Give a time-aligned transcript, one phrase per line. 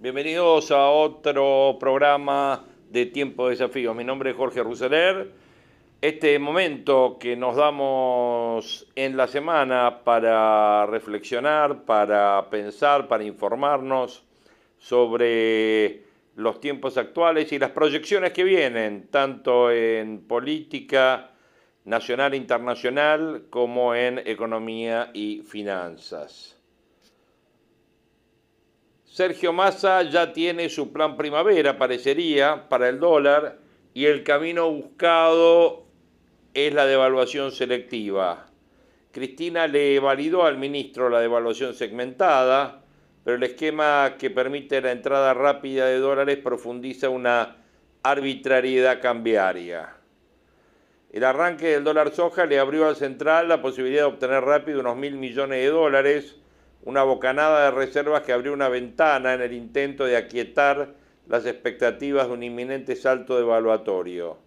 [0.00, 3.94] Bienvenidos a otro programa de Tiempo de Desafíos.
[3.94, 5.30] Mi nombre es Jorge Ruseler.
[6.00, 14.24] Este momento que nos damos en la semana para reflexionar, para pensar, para informarnos
[14.78, 16.04] sobre
[16.36, 21.32] los tiempos actuales y las proyecciones que vienen, tanto en política
[21.84, 26.53] nacional e internacional como en economía y finanzas.
[29.14, 33.58] Sergio Massa ya tiene su plan primavera, parecería, para el dólar,
[33.92, 35.84] y el camino buscado
[36.52, 38.46] es la devaluación selectiva.
[39.12, 42.82] Cristina le validó al ministro la devaluación segmentada,
[43.22, 47.58] pero el esquema que permite la entrada rápida de dólares profundiza una
[48.02, 49.94] arbitrariedad cambiaria.
[51.12, 54.96] El arranque del dólar soja le abrió al central la posibilidad de obtener rápido unos
[54.96, 56.40] mil millones de dólares,
[56.84, 60.94] una bocanada de reservas que abrió una ventana en el intento de aquietar
[61.26, 64.38] las expectativas de un inminente salto devaluatorio.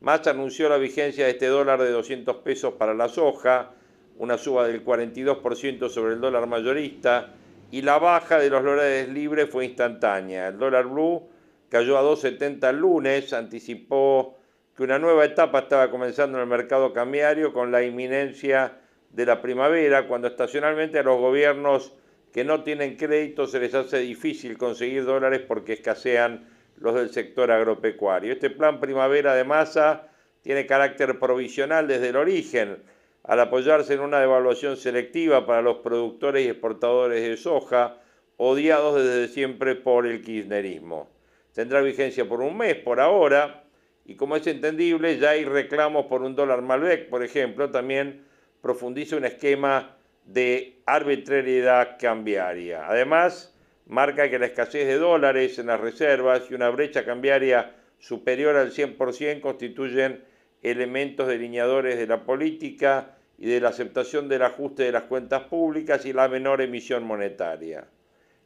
[0.00, 3.70] Más anunció la vigencia de este dólar de 200 pesos para la soja,
[4.18, 7.34] una suba del 42% sobre el dólar mayorista,
[7.70, 10.48] y la baja de los dólares libres fue instantánea.
[10.48, 11.28] El dólar blue
[11.68, 14.36] cayó a 2.70 el lunes, anticipó
[14.76, 18.78] que una nueva etapa estaba comenzando en el mercado cambiario con la inminencia
[19.10, 21.92] de la primavera, cuando estacionalmente a los gobiernos
[22.32, 26.46] que no tienen crédito se les hace difícil conseguir dólares porque escasean
[26.76, 28.32] los del sector agropecuario.
[28.32, 30.08] Este plan primavera de masa
[30.42, 32.82] tiene carácter provisional desde el origen,
[33.24, 37.98] al apoyarse en una devaluación selectiva para los productores y exportadores de soja,
[38.36, 41.10] odiados desde siempre por el kirchnerismo.
[41.52, 43.64] Tendrá vigencia por un mes por ahora,
[44.04, 48.24] y como es entendible, ya hay reclamos por un dólar Malbec, por ejemplo, también
[48.60, 52.86] profundiza un esquema de arbitrariedad cambiaria.
[52.88, 53.54] Además,
[53.86, 58.70] marca que la escasez de dólares en las reservas y una brecha cambiaria superior al
[58.70, 60.22] 100% constituyen
[60.62, 66.04] elementos delineadores de la política y de la aceptación del ajuste de las cuentas públicas
[66.04, 67.86] y la menor emisión monetaria.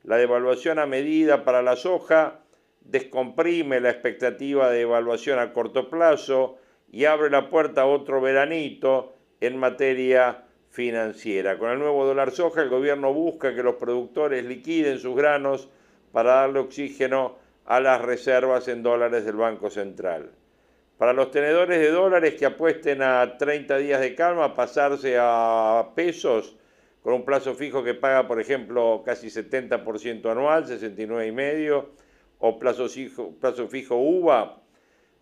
[0.04, 2.40] La devaluación a medida para la soja
[2.80, 6.58] descomprime la expectativa de evaluación a corto plazo
[6.90, 11.58] y abre la puerta a otro veranito en materia financiera.
[11.58, 15.68] Con el nuevo dólar soja, el gobierno busca que los productores liquiden sus granos
[16.12, 17.36] para darle oxígeno
[17.66, 20.30] a las reservas en dólares del Banco Central.
[20.96, 26.56] Para los tenedores de dólares que apuesten a 30 días de calma, pasarse a pesos
[27.02, 31.86] con un plazo fijo que paga, por ejemplo, casi 70% anual, 69,5%,
[32.38, 34.61] o plazo fijo, plazo fijo UVA,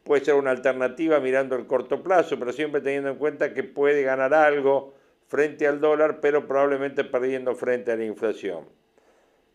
[0.05, 4.03] puede ser una alternativa mirando el corto plazo, pero siempre teniendo en cuenta que puede
[4.03, 4.95] ganar algo
[5.29, 8.65] frente al dólar, pero probablemente perdiendo frente a la inflación.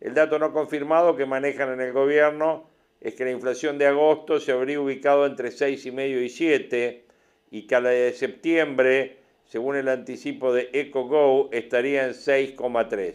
[0.00, 2.68] El dato no confirmado que manejan en el gobierno
[3.00, 7.04] es que la inflación de agosto se habría ubicado entre 6,5 y 7
[7.50, 13.14] y que la de septiembre, según el anticipo de EcoGo, estaría en 6,3.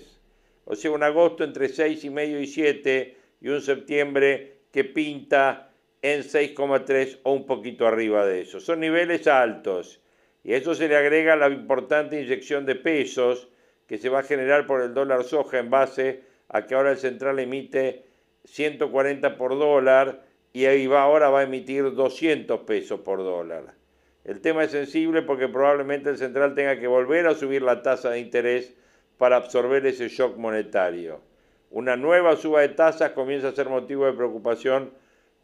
[0.65, 5.70] O sea, un agosto entre 6,5 y 7 y un septiembre que pinta
[6.01, 8.59] en 6,3 o un poquito arriba de eso.
[8.59, 10.01] Son niveles altos
[10.43, 13.49] y a eso se le agrega la importante inyección de pesos
[13.87, 16.97] que se va a generar por el dólar soja en base a que ahora el
[16.97, 18.05] central emite
[18.45, 23.75] 140 por dólar y ahí va, ahora va a emitir 200 pesos por dólar.
[24.23, 28.11] El tema es sensible porque probablemente el central tenga que volver a subir la tasa
[28.11, 28.73] de interés
[29.17, 31.21] para absorber ese shock monetario.
[31.69, 34.91] Una nueva suba de tasas comienza a ser motivo de preocupación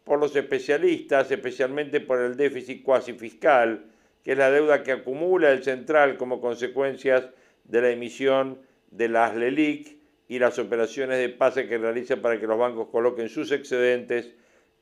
[0.07, 3.87] por los especialistas, especialmente por el déficit cuasi fiscal,
[4.23, 7.29] que es la deuda que acumula el central como consecuencias
[7.65, 8.57] de la emisión
[8.89, 9.97] de las LELIC
[10.29, 14.33] y las operaciones de pase que realiza para que los bancos coloquen sus excedentes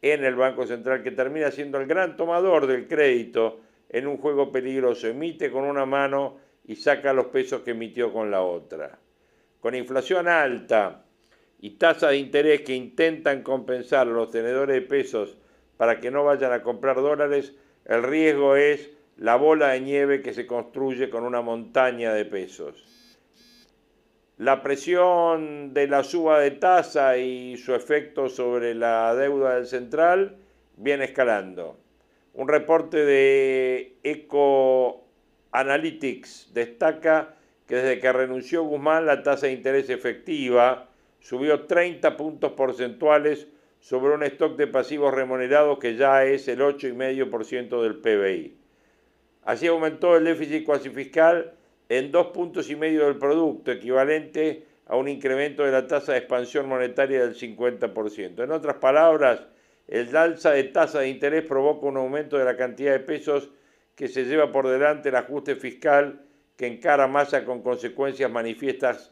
[0.03, 4.51] en el Banco Central, que termina siendo el gran tomador del crédito en un juego
[4.51, 5.07] peligroso.
[5.07, 8.99] Emite con una mano y saca los pesos que emitió con la otra.
[9.59, 11.04] Con inflación alta,
[11.59, 15.37] y tasas de interés que intentan compensar a los tenedores de pesos
[15.77, 17.53] para que no vayan a comprar dólares,
[17.85, 22.83] el riesgo es la bola de nieve que se construye con una montaña de pesos.
[24.37, 30.35] La presión de la suba de tasa y su efecto sobre la deuda del central
[30.75, 31.77] viene escalando.
[32.33, 35.05] Un reporte de Eco
[35.51, 37.35] Analytics destaca
[37.65, 40.89] que desde que renunció Guzmán la tasa de interés efectiva
[41.25, 43.47] subió 30 puntos porcentuales
[43.79, 48.55] sobre un stock de pasivos remunerados que ya es el 8,5% del PBI.
[49.41, 51.53] Así aumentó el déficit cuasi fiscal
[51.89, 56.19] en dos puntos y medio del producto, equivalente a un incremento de la tasa de
[56.19, 58.43] expansión monetaria del 50%.
[58.43, 59.47] En otras palabras,
[59.87, 63.49] el alza de tasa de interés provoca un aumento de la cantidad de pesos
[63.95, 66.21] que se lleva por delante el ajuste fiscal
[66.55, 69.11] que encara masa con consecuencias manifiestas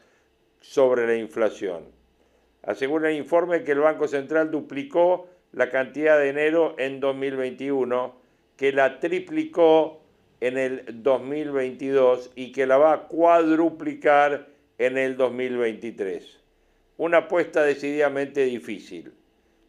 [0.60, 2.03] sobre la inflación.
[2.66, 8.14] Asegura el informe que el Banco Central duplicó la cantidad de enero en 2021,
[8.56, 10.00] que la triplicó
[10.40, 16.40] en el 2022 y que la va a cuadruplicar en el 2023.
[16.96, 19.12] Una apuesta decididamente difícil.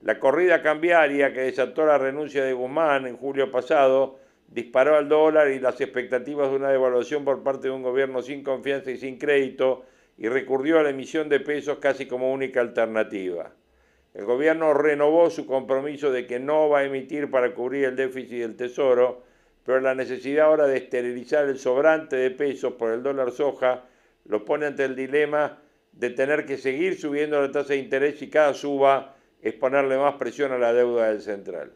[0.02, 5.50] La corrida cambiaria que desató la renuncia de Guzmán en julio pasado disparó al dólar
[5.52, 9.18] y las expectativas de una devaluación por parte de un gobierno sin confianza y sin
[9.18, 9.84] crédito
[10.18, 13.52] y recurrió a la emisión de pesos casi como única alternativa.
[14.14, 18.40] El gobierno renovó su compromiso de que no va a emitir para cubrir el déficit
[18.40, 19.24] del Tesoro,
[19.66, 23.84] pero la necesidad ahora de esterilizar el sobrante de pesos por el dólar soja
[24.26, 25.60] lo pone ante el dilema
[25.92, 30.16] de tener que seguir subiendo la tasa de interés y cada suba es ponerle más
[30.16, 31.74] presión a la deuda del central.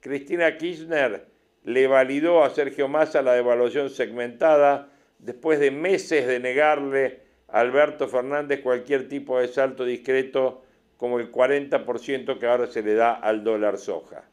[0.00, 1.26] Cristina Kirchner
[1.64, 8.60] le validó a Sergio Massa la devaluación segmentada después de meses de negarle Alberto Fernández
[8.60, 10.62] cualquier tipo de salto discreto
[10.96, 14.24] como el 40% que ahora se le da al dólar soja.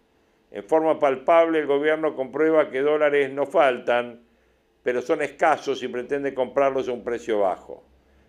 [0.52, 4.22] En forma palpable, el gobierno comprueba que dólares no faltan,
[4.84, 7.84] pero son escasos y pretende comprarlos a un precio bajo.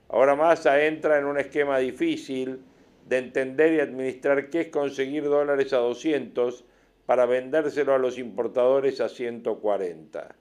[0.08, 2.62] Ahora Massa entra en un esquema difícil
[3.06, 6.64] de entender y administrar qué es conseguir dólares a 200
[7.06, 10.34] para vendérselo a los importadores a 140.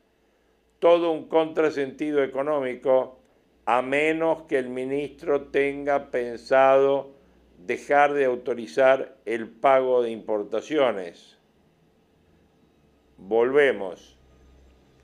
[0.79, 3.16] Todo un contrasentido económico,
[3.67, 7.11] a menos que el ministro tenga pensado
[7.59, 11.37] dejar de autorizar el pago de importaciones
[13.17, 14.17] volvemos.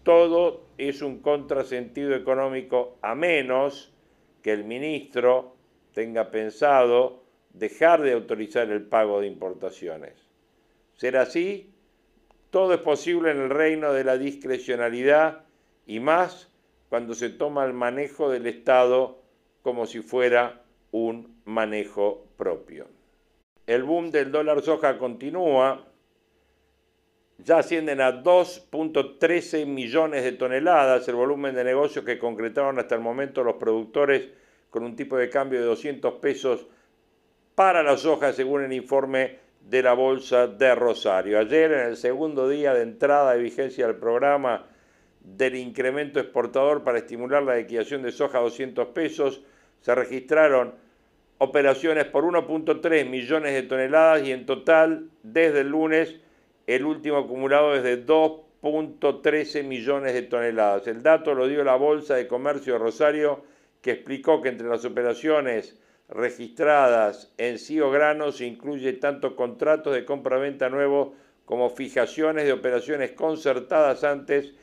[0.03, 3.93] Todo es un contrasentido económico a menos
[4.41, 5.55] que el ministro
[5.93, 7.23] tenga pensado
[7.53, 10.13] dejar de autorizar el pago de importaciones.
[10.95, 11.71] Ser así,
[12.49, 15.45] todo es posible en el reino de la discrecionalidad
[15.85, 16.51] y más
[16.93, 19.17] cuando se toma el manejo del Estado
[19.63, 20.61] como si fuera
[20.91, 22.85] un manejo propio.
[23.65, 25.87] El boom del dólar soja continúa
[27.39, 33.01] ya ascienden a 2.13 millones de toneladas el volumen de negocios que concretaron hasta el
[33.01, 34.29] momento los productores
[34.69, 36.67] con un tipo de cambio de 200 pesos
[37.55, 41.39] para las hojas según el informe de la Bolsa de Rosario.
[41.39, 44.67] Ayer, en el segundo día de entrada de vigencia del programa
[45.23, 49.41] del incremento exportador para estimular la liquidación de soja a 200 pesos,
[49.81, 50.75] se registraron
[51.37, 56.15] operaciones por 1.3 millones de toneladas y en total, desde el lunes,
[56.67, 60.87] el último acumulado es de 2.13 millones de toneladas.
[60.87, 63.43] El dato lo dio la Bolsa de Comercio de Rosario,
[63.81, 65.77] que explicó que entre las operaciones
[66.07, 71.09] registradas en CIO Grano se incluye tanto contratos de compra-venta nuevos
[71.45, 74.53] como fijaciones de operaciones concertadas antes,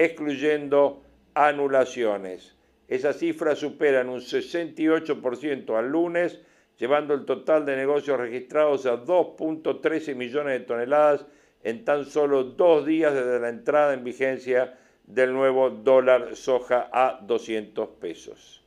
[0.00, 1.02] excluyendo
[1.34, 2.56] anulaciones.
[2.88, 6.40] Esas cifras superan un 68% al lunes,
[6.78, 11.26] llevando el total de negocios registrados a 2.13 millones de toneladas
[11.62, 17.20] en tan solo dos días desde la entrada en vigencia del nuevo dólar soja a
[17.22, 18.64] 200 pesos.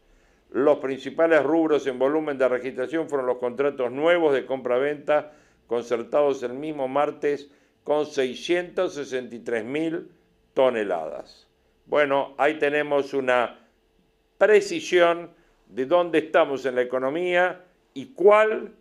[0.51, 5.31] Los principales rubros en volumen de registración fueron los contratos nuevos de compra-venta
[5.65, 7.49] concertados el mismo martes
[7.83, 10.11] con 663 mil
[10.53, 11.48] toneladas.
[11.86, 13.60] Bueno, ahí tenemos una
[14.38, 15.31] precisión
[15.67, 17.62] de dónde estamos en la economía
[17.93, 18.74] y cuál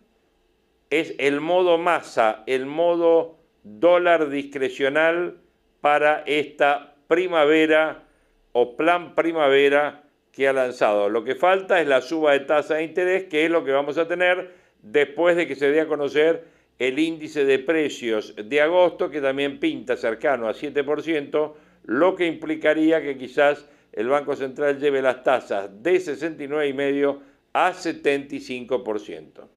[0.89, 5.37] es el modo masa, el modo dólar discrecional
[5.81, 8.03] para esta primavera
[8.51, 11.09] o plan primavera que ha lanzado.
[11.09, 13.97] Lo que falta es la suba de tasa de interés, que es lo que vamos
[13.97, 16.45] a tener después de que se dé a conocer
[16.79, 21.53] el índice de precios de agosto, que también pinta cercano a 7%,
[21.83, 27.19] lo que implicaría que quizás el Banco Central lleve las tasas de 69,5
[27.53, 29.49] a 75%.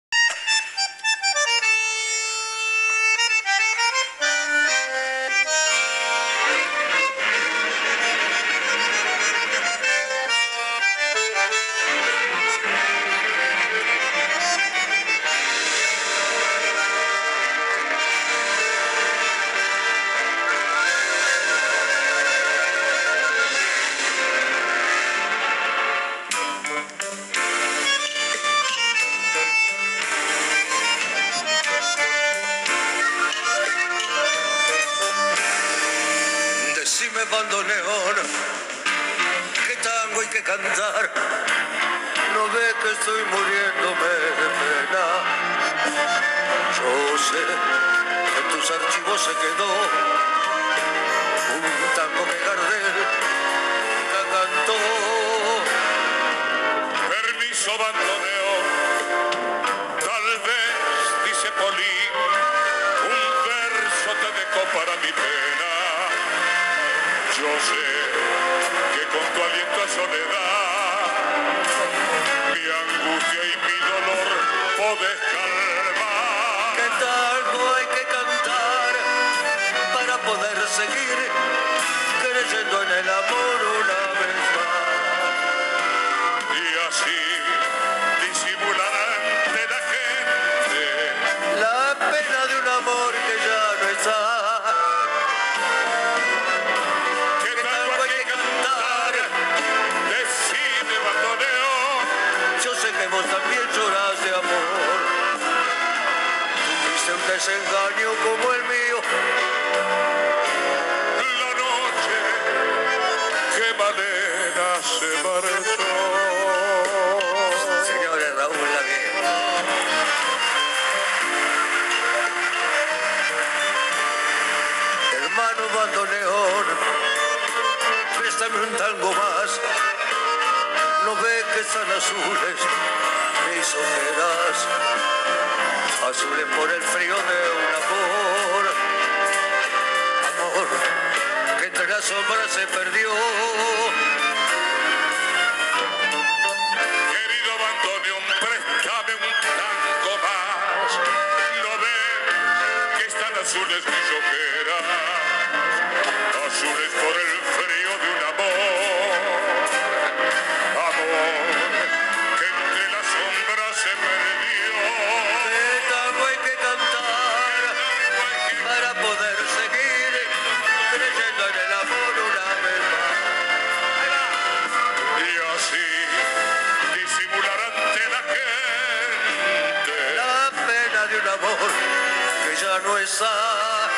[183.07, 183.89] Está.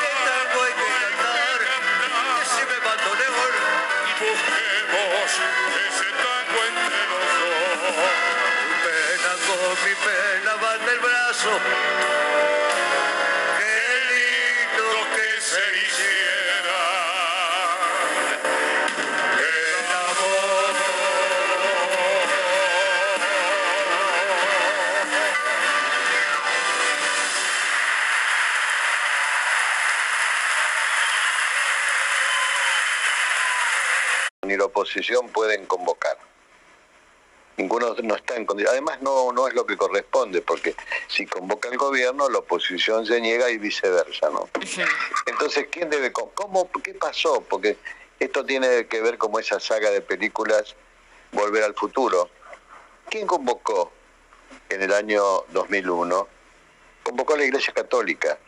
[0.00, 1.58] que tango hay que cantar,
[2.40, 3.54] decime bandoneón,
[4.20, 5.28] busquemos
[5.86, 7.92] ese tango entre los dos.
[8.60, 12.53] tu pena con mi pena van del brazo.
[34.94, 36.16] Oposición pueden convocar.
[37.56, 38.72] Ninguno no está en condición.
[38.72, 40.74] Además, no, no es lo que corresponde, porque
[41.08, 44.48] si convoca el gobierno, la oposición se niega y viceversa, ¿no?
[45.26, 47.40] Entonces, ¿quién debe cómo qué pasó?
[47.42, 47.76] Porque
[48.18, 50.74] esto tiene que ver como esa saga de películas
[51.32, 52.30] Volver al futuro.
[53.10, 53.90] ¿Quién convocó
[54.68, 56.28] en el año 2001?
[57.02, 58.38] Convocó a la Iglesia Católica,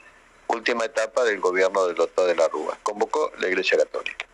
[0.47, 2.79] última etapa del gobierno del doctor de la Rúa.
[2.85, 4.26] Convocó la Iglesia Católica.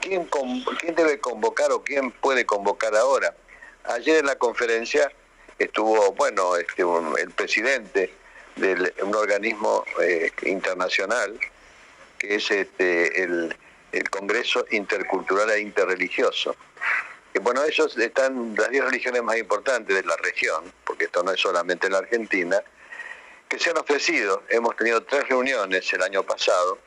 [0.00, 3.34] ¿Quién, con- ¿Quién debe convocar o quién puede convocar ahora?
[3.84, 5.10] Ayer en la conferencia
[5.58, 6.82] estuvo, bueno, este,
[7.20, 8.12] el presidente
[8.56, 11.38] de un organismo eh, internacional,
[12.18, 13.56] que es este, el,
[13.92, 16.56] el Congreso Intercultural e Interreligioso.
[17.32, 21.32] Que, bueno, ellos están las 10 religiones más importantes de la región, porque esto no
[21.32, 22.60] es solamente la Argentina,
[23.48, 24.42] que se han ofrecido.
[24.48, 26.78] Hemos tenido tres reuniones el año pasado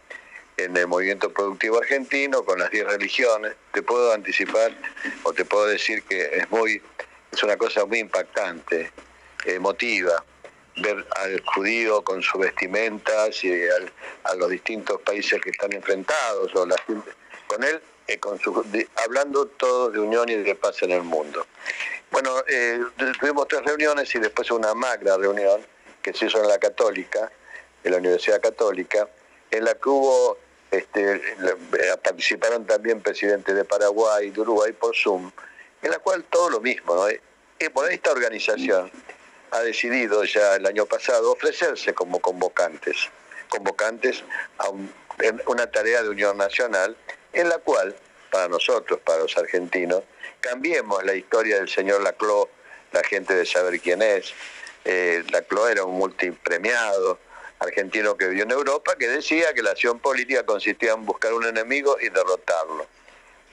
[0.65, 3.53] en el movimiento productivo argentino con las 10 religiones.
[3.73, 4.71] Te puedo anticipar
[5.23, 6.81] o te puedo decir que es muy
[7.31, 8.91] es una cosa muy impactante,
[9.45, 10.23] emotiva,
[10.77, 13.53] ver al judío con sus vestimentas y
[14.23, 17.11] a los distintos países que están enfrentados o la gente-
[17.47, 18.65] con él eh, con su-
[19.05, 21.45] hablando todos de unión y de paz en el mundo.
[22.11, 22.81] Bueno, eh,
[23.19, 25.61] tuvimos tres reuniones y después una magra reunión
[26.01, 27.31] que se hizo en la Católica,
[27.83, 29.07] en la Universidad Católica,
[29.51, 30.37] en la que hubo,
[30.71, 31.21] este, eh,
[32.03, 35.31] participaron también presidentes de Paraguay y de Uruguay por Zoom,
[35.81, 37.09] en la cual todo lo mismo, ¿no?
[37.09, 37.21] Eh,
[37.59, 38.89] eh, bueno, esta organización
[39.51, 43.09] ha decidido ya el año pasado ofrecerse como convocantes,
[43.49, 44.23] convocantes
[44.57, 44.91] a un-
[45.47, 46.95] una tarea de unión nacional,
[47.33, 47.95] en la cual,
[48.31, 50.03] para nosotros, para los argentinos,
[50.39, 52.47] cambiemos la historia del señor Laclau,
[52.93, 54.33] la gente de saber quién es.
[54.85, 57.19] Eh, Laclau era un multipremiado,
[57.61, 61.45] argentino que vivió en Europa, que decía que la acción política consistía en buscar un
[61.45, 62.87] enemigo y derrotarlo.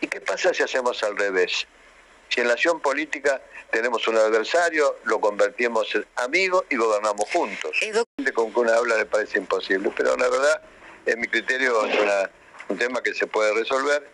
[0.01, 1.67] ¿Y qué pasa si hacemos al revés?
[2.31, 7.77] Si en la acción política tenemos un adversario, lo convertimos en amigo y gobernamos juntos.
[7.83, 7.93] Eh,
[8.33, 10.63] Con que una habla le parece imposible, pero la verdad,
[11.07, 12.31] en mi criterio, es una-
[12.69, 14.09] un tema que se puede resolver,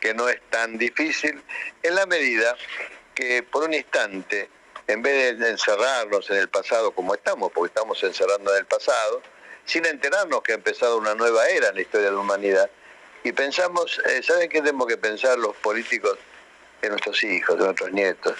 [0.00, 1.42] que no es tan difícil,
[1.82, 2.56] en la medida
[3.14, 4.48] que por un instante,
[4.86, 9.22] en vez de encerrarnos en el pasado como estamos, porque estamos encerrando en el pasado,
[9.68, 12.70] sin enterarnos que ha empezado una nueva era en la historia de la humanidad,
[13.22, 16.18] y pensamos, eh, ¿saben qué tenemos que pensar los políticos
[16.80, 18.34] de nuestros hijos, de nuestros nietos?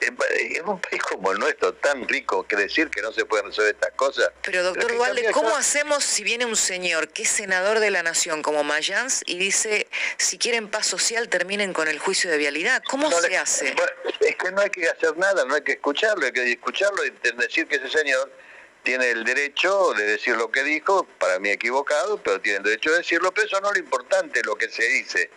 [0.00, 3.74] En un país como el nuestro, tan rico, que decir que no se pueden resolver
[3.74, 4.30] estas cosas.
[4.42, 8.40] Pero doctor Dualde, ¿cómo hacemos si viene un señor que es senador de la nación
[8.42, 9.86] como Mayans y dice,
[10.16, 12.82] si quieren paz social, terminen con el juicio de vialidad?
[12.88, 13.74] ¿Cómo No se le- hace?
[14.20, 17.10] Es que no hay que hacer nada, no hay que escucharlo, hay que escucharlo y
[17.36, 18.32] decir que ese señor
[18.82, 22.90] tiene el derecho de decir lo que dijo, para mí equivocado, pero tiene el derecho
[22.90, 25.30] de decirlo, pero eso no es lo importante, lo que se dice.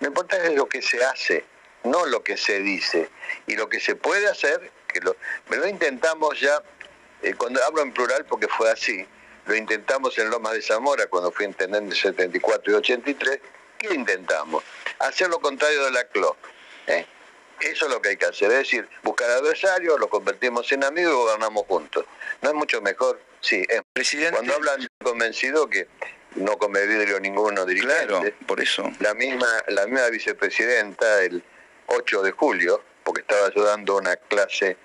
[0.00, 1.44] Lo importante es lo que se hace,
[1.84, 3.10] no lo que se dice.
[3.46, 5.16] Y lo que se puede hacer, que lo,
[5.48, 6.62] lo intentamos ya,
[7.22, 9.06] eh, cuando hablo en plural porque fue así,
[9.46, 13.40] lo intentamos en Lomas de Zamora cuando fui intendente 74 y 83,
[13.78, 14.64] ¿qué intentamos?
[14.98, 16.36] Hacer lo contrario de la CLO.
[16.86, 17.06] ¿eh?
[17.60, 21.12] Eso es lo que hay que hacer, es decir, buscar adversarios, los convertimos en amigos
[21.12, 22.04] y gobernamos juntos.
[22.42, 23.20] ¿No es mucho mejor?
[23.40, 23.80] Sí, es.
[23.92, 24.32] Presidente.
[24.32, 25.88] Cuando hablan convencido que
[26.34, 28.90] no come vidrio ninguno dirigente, Claro, por eso.
[29.00, 31.42] la misma, la misma vicepresidenta el
[31.86, 34.76] 8 de julio, porque estaba yo dando una clase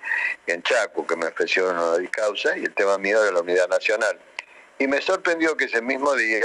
[0.46, 4.18] en Chaco que me ofreció una causa y el tema mío de la unidad nacional.
[4.78, 6.44] Y me sorprendió que ese mismo día,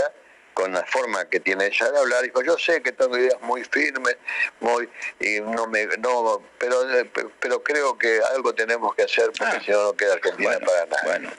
[0.55, 3.63] con la forma que tiene ella de hablar, dijo, yo sé que tengo ideas muy
[3.65, 4.15] firmes,
[4.61, 4.89] muy,
[5.19, 7.07] y no me, no, pero, eh,
[7.41, 9.61] pero creo que algo tenemos que hacer porque Ah.
[9.63, 11.01] si no no queda Argentina Bueno, para nada.
[11.03, 11.31] bueno.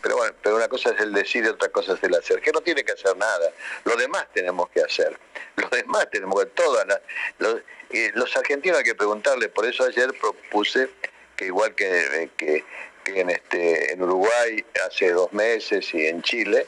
[0.00, 2.52] Pero bueno, pero una cosa es el decir y otra cosa es el hacer, que
[2.52, 3.50] no tiene que hacer nada.
[3.84, 5.18] Lo demás tenemos que hacer.
[5.56, 7.00] Lo demás tenemos que, todas las,
[7.38, 10.88] los, y los argentinos hay que preguntarle, por eso ayer propuse
[11.36, 12.64] que igual que, que,
[13.04, 16.66] que en este en Uruguay hace dos meses y en Chile,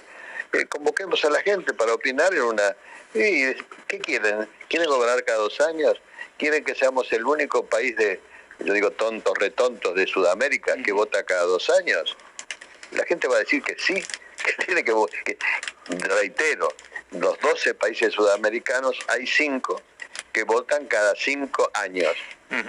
[0.52, 2.76] eh, convoquemos a la gente para opinar en una...
[3.14, 3.54] ¿y
[3.86, 4.48] ¿Qué quieren?
[4.68, 6.00] ¿Quieren gobernar cada dos años?
[6.38, 8.20] ¿Quieren que seamos el único país de,
[8.60, 12.16] yo digo tontos, retontos de Sudamérica que vota cada dos años?
[12.92, 13.94] la gente va a decir que sí,
[14.44, 14.92] que tiene que,
[15.24, 15.38] que
[16.08, 16.68] reitero,
[17.12, 19.80] los 12 países sudamericanos hay 5
[20.32, 22.12] que votan cada 5 años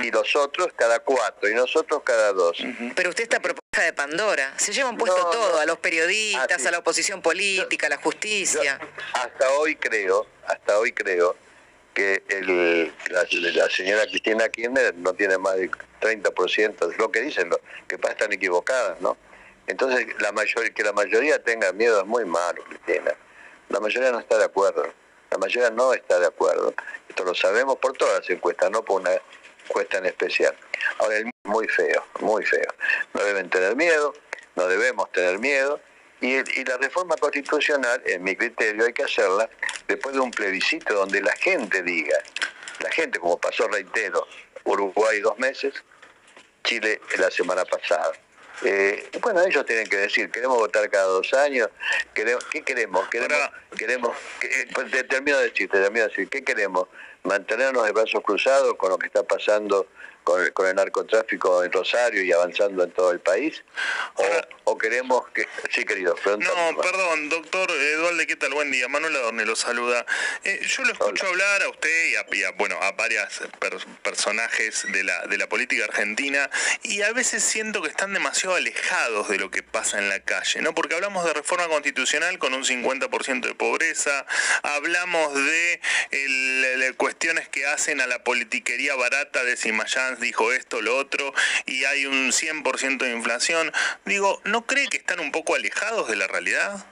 [0.02, 2.58] y los otros cada 4 y nosotros cada 2.
[2.96, 3.40] Pero usted está
[3.84, 4.54] de Pandora.
[4.58, 5.60] Se llevan puesto No, todo, no.
[5.60, 8.80] a los periodistas, Ah, a la oposición política, a la justicia.
[9.14, 11.36] Hasta hoy creo, hasta hoy creo
[11.94, 17.22] que el, la, la señora Cristina Kirchner no tiene más del 30% de lo que
[17.22, 19.18] dicen, lo que pasa están equivocadas, ¿no?
[19.66, 23.14] Entonces, la mayor, que la mayoría tenga miedo es muy malo, Cristina.
[23.70, 24.84] La mayoría no está de acuerdo.
[25.30, 26.74] La mayoría no está de acuerdo.
[27.10, 29.12] Esto lo sabemos por todas las encuestas, no por una
[29.68, 30.56] encuesta en especial.
[31.00, 32.74] Ahora, el es muy feo, muy feo.
[33.14, 34.14] No deben tener miedo,
[34.56, 35.80] no debemos tener miedo.
[36.22, 39.50] Y, el- y la reforma constitucional, en mi criterio, hay que hacerla
[39.88, 42.18] después de un plebiscito donde la gente diga,
[42.80, 44.28] la gente, como pasó, reitero,
[44.64, 45.74] Uruguay dos meses,
[46.64, 48.12] Chile la semana pasada.
[48.64, 51.70] Eh, bueno, ellos tienen que decir, queremos votar cada dos años,
[52.16, 53.08] queremos, ¿qué queremos?
[53.10, 56.44] Queremos, Ahora- queremos que- eh, pues, te termino de decir, te termino de decir, ¿qué
[56.44, 56.88] queremos?
[57.24, 59.88] ¿Mantenernos de brazos cruzados con lo que está pasando
[60.28, 63.64] con el, con el narcotráfico en Rosario y avanzando en todo el país?
[64.16, 65.48] ¿O, Ahora- o queremos que...
[65.72, 66.72] Sí, querido, pregúntame.
[66.74, 68.54] No, perdón, doctor Eduardo, ¿qué tal?
[68.54, 68.90] Buen día.
[68.90, 70.06] Manuel Adorne lo saluda.
[70.44, 73.78] Eh, yo lo escucho hablar a usted y a, y a, bueno, a varias per-
[74.04, 76.50] personajes de la, de la política argentina
[76.84, 80.62] y a veces siento que están demasiado alejados de lo que pasa en la calle,
[80.62, 80.76] ¿no?
[80.76, 84.26] Porque hablamos de reforma constitucional con un 50% de pobreza,
[84.64, 85.80] hablamos de
[86.12, 89.72] el- el- cuestiones que hacen a la politiquería barata de si
[90.20, 91.34] Dijo esto, lo otro,
[91.66, 93.72] y hay un 100% de inflación.
[94.06, 96.86] Digo, ¿no cree que están un poco alejados de la realidad?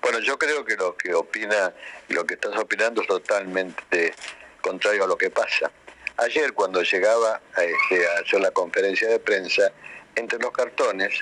[0.00, 1.72] Bueno, yo creo que lo que opina,
[2.08, 4.14] lo que estás opinando es totalmente
[4.60, 5.70] contrario a lo que pasa.
[6.16, 9.72] Ayer cuando llegaba este, a hacer la conferencia de prensa,
[10.16, 11.12] entre los cartones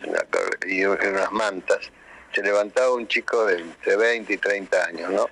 [0.67, 1.91] y unas mantas,
[2.35, 5.29] se levantaba un chico de entre 20 y 30 años, ¿no?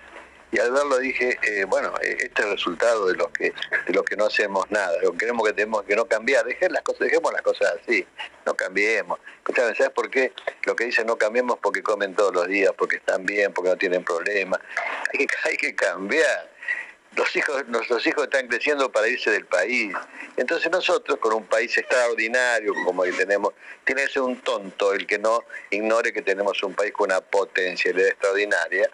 [0.52, 3.52] Y al verlo dije, eh, bueno, eh, este es el resultado de los que
[3.86, 6.72] de los que no hacemos nada, lo que queremos que tenemos que no cambiar, dejemos
[6.74, 8.06] las cosas, dejemos las cosas así,
[8.44, 9.18] no cambiemos.
[9.38, 10.32] Escuchame, ¿sabes por qué?
[10.64, 13.76] Lo que dicen no cambiemos porque comen todos los días, porque están bien, porque no
[13.76, 14.60] tienen problemas.
[15.12, 16.50] Hay que, hay que cambiar.
[17.16, 19.92] los hijos, nuestros hijos están creciendo para irse del país.
[20.36, 24.92] Entonces nosotros, con un país extraordinario como el que tenemos, tiene que ser un tonto
[24.92, 28.88] el que no ignore que tenemos un país con una potencialidad extraordinaria.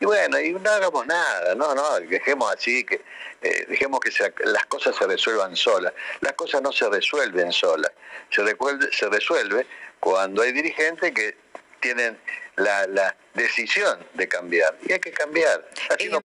[0.00, 3.02] Y bueno, y no hagamos nada, no, no, dejemos así, que
[3.42, 5.92] eh, dejemos que se- las cosas se resuelvan solas.
[6.20, 7.92] Las cosas no se resuelven solas,
[8.30, 9.66] se resuelve, se resuelve
[10.00, 11.36] cuando hay dirigentes que
[11.80, 12.18] tienen
[12.56, 14.76] la, la decisión de cambiar.
[14.86, 15.66] Y hay que cambiar.
[15.88, 16.20] Así no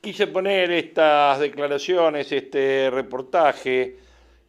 [0.00, 3.96] Quise poner estas declaraciones, este reportaje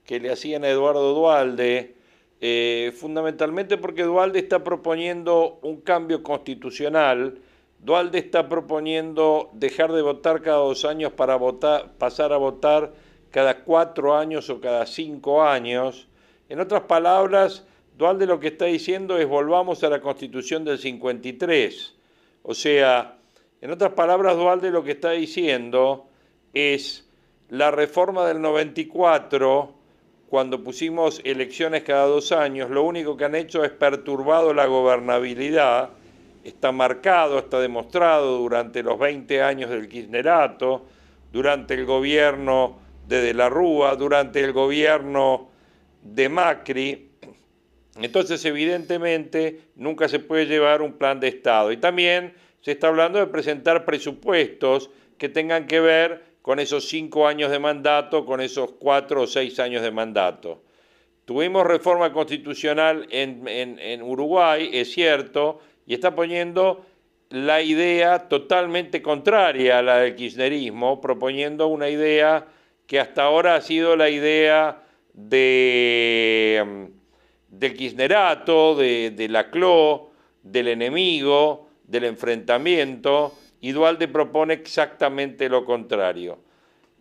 [0.06, 1.96] que le hacían a Eduardo Dualde,
[2.42, 7.40] eh, fundamentalmente porque Dualde está proponiendo un cambio constitucional.
[7.80, 12.94] Dualde está proponiendo dejar de votar cada dos años para votar, pasar a votar
[13.32, 16.08] cada cuatro años o cada cinco años.
[16.50, 17.66] En otras palabras,
[17.98, 21.96] Dualde lo que está diciendo es volvamos a la constitución del 53.
[22.44, 23.18] O sea,
[23.62, 26.08] en otras palabras, Dualde lo que está diciendo
[26.54, 27.08] es
[27.50, 29.72] la reforma del 94,
[30.30, 35.92] cuando pusimos elecciones cada dos años, lo único que han hecho es perturbado la gobernabilidad,
[36.46, 40.86] está marcado, está demostrado durante los 20 años del kirchnerato,
[41.32, 45.50] durante el gobierno de De la Rúa, durante el gobierno
[46.02, 47.06] de Macri,
[47.98, 51.72] entonces, evidentemente, nunca se puede llevar un plan de Estado.
[51.72, 57.28] Y también se está hablando de presentar presupuestos que tengan que ver con esos cinco
[57.28, 60.62] años de mandato, con esos cuatro o seis años de mandato.
[61.24, 66.86] Tuvimos reforma constitucional en, Uruguay, es cierto, y está poniendo
[67.30, 72.48] la idea totalmente contraria a la del kirchnerismo, proponiendo una idea
[72.88, 80.12] que hasta ahora ha sido la idea de, mm, del kirchnerato, de, de la CLO,
[80.44, 86.40] del enemigo, del enfrentamiento, y Dualde propone exactamente lo contrario.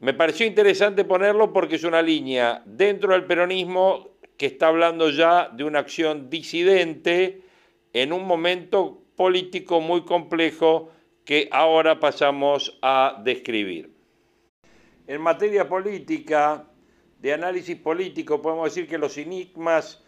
[0.01, 5.49] Me pareció interesante ponerlo porque es una línea dentro del peronismo que está hablando ya
[5.49, 7.43] de una acción disidente
[7.94, 10.90] en un momento político muy complejo
[11.24, 13.94] que ahora pasamos a describir.
[15.07, 16.66] En materia política,
[17.20, 20.04] de análisis político, podemos decir que los enigmas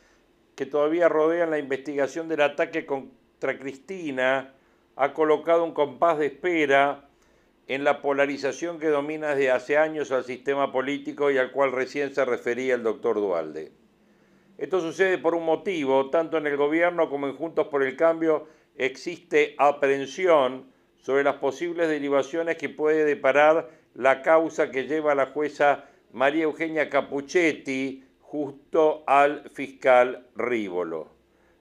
[0.56, 4.54] que todavía rodean la investigación del ataque contra Cristina
[4.96, 7.08] ha colocado un compás de espera
[7.68, 12.14] en la polarización que domina desde hace años al sistema político y al cual recién
[12.14, 13.72] se refería el doctor Dualde.
[14.58, 18.48] Esto sucede por un motivo, tanto en el gobierno como en Juntos por el Cambio
[18.76, 25.84] existe aprehensión sobre las posibles derivaciones que puede deparar la causa que lleva la jueza
[26.12, 31.10] María Eugenia Capuchetti justo al fiscal Rívolo.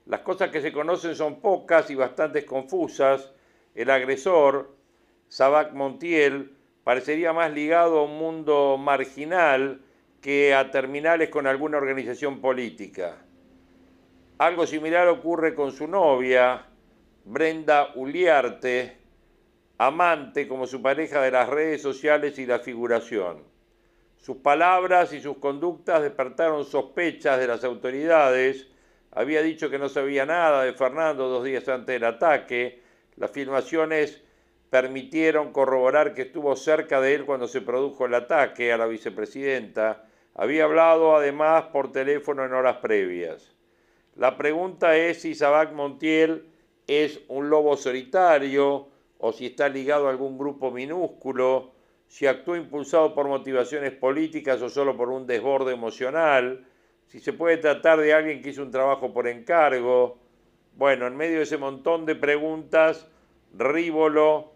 [0.06, 3.32] Las cosas que se conocen son pocas y bastante confusas.
[3.74, 4.74] El agresor,
[5.28, 9.80] Sabac Montiel, parecería más ligado a un mundo marginal
[10.26, 13.16] que a terminales con alguna organización política.
[14.38, 16.66] Algo similar ocurre con su novia,
[17.24, 18.96] Brenda Uliarte,
[19.78, 23.44] amante como su pareja de las redes sociales y la figuración.
[24.16, 28.66] Sus palabras y sus conductas despertaron sospechas de las autoridades.
[29.12, 32.82] Había dicho que no sabía nada de Fernando dos días antes del ataque.
[33.14, 34.24] Las filmaciones
[34.70, 40.02] permitieron corroborar que estuvo cerca de él cuando se produjo el ataque a la vicepresidenta.
[40.38, 43.56] Había hablado además por teléfono en horas previas.
[44.16, 46.46] La pregunta es si Sabac Montiel
[46.86, 51.72] es un lobo solitario o si está ligado a algún grupo minúsculo,
[52.06, 56.66] si actuó impulsado por motivaciones políticas o solo por un desborde emocional,
[57.06, 60.18] si se puede tratar de alguien que hizo un trabajo por encargo.
[60.76, 63.08] Bueno, en medio de ese montón de preguntas,
[63.54, 64.52] Rívolo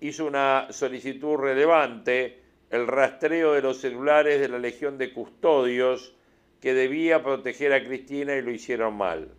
[0.00, 6.14] hizo una solicitud relevante, el rastreo de los celulares de la Legión de Custodios,
[6.60, 9.30] que debía proteger a Cristina y lo hicieron mal.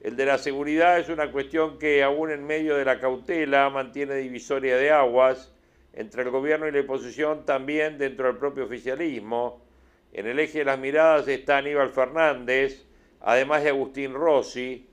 [0.00, 4.14] El de la seguridad es una cuestión que aún en medio de la cautela mantiene
[4.16, 5.52] divisoria de aguas
[5.94, 9.64] entre el gobierno y la oposición, también dentro del propio oficialismo.
[10.12, 12.84] En el eje de las miradas está Aníbal Fernández,
[13.22, 14.86] además de Agustín Rossi.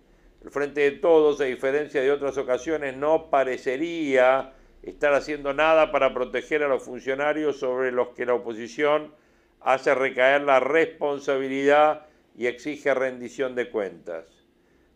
[0.44, 6.14] El Frente de Todos, a diferencia de otras ocasiones, no parecería estar haciendo nada para
[6.14, 9.14] proteger a los funcionarios sobre los que la oposición
[9.62, 12.06] hace recaer la responsabilidad
[12.38, 14.26] y exige rendición de cuentas.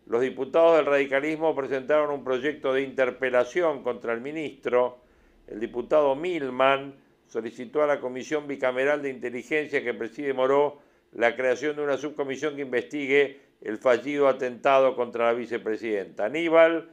[0.06, 5.00] Los diputados del radicalismo presentaron un proyecto de interpelación contra el ministro.
[5.48, 6.96] El diputado Milman
[7.28, 10.80] solicitó a la Comisión Bicameral de Inteligencia que preside Moró
[11.14, 16.26] la creación de una subcomisión que investigue el fallido atentado contra la vicepresidenta.
[16.26, 16.90] Aníbal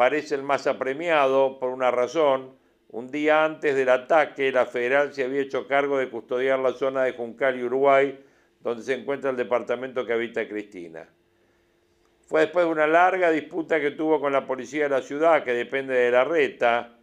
[0.00, 2.56] parece el más apremiado por una razón,
[2.88, 7.04] Un día antes del ataque, la federal se había hecho cargo de custodiar la zona
[7.04, 8.18] de Juncal y Uruguay,
[8.60, 11.06] donde se encuentra el departamento que habita Cristina.
[12.22, 15.52] Fue después de una larga disputa que tuvo con la policía de la ciudad, que
[15.52, 16.96] depende de la reta,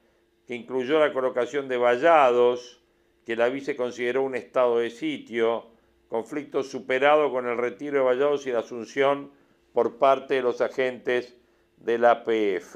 [0.47, 2.81] que incluyó la colocación de vallados,
[3.27, 5.67] que la vice consideró un estado de sitio,
[6.09, 9.29] conflicto superado con el retiro de vallados y la asunción
[9.71, 11.37] por parte de los agentes
[11.77, 12.75] de la APF.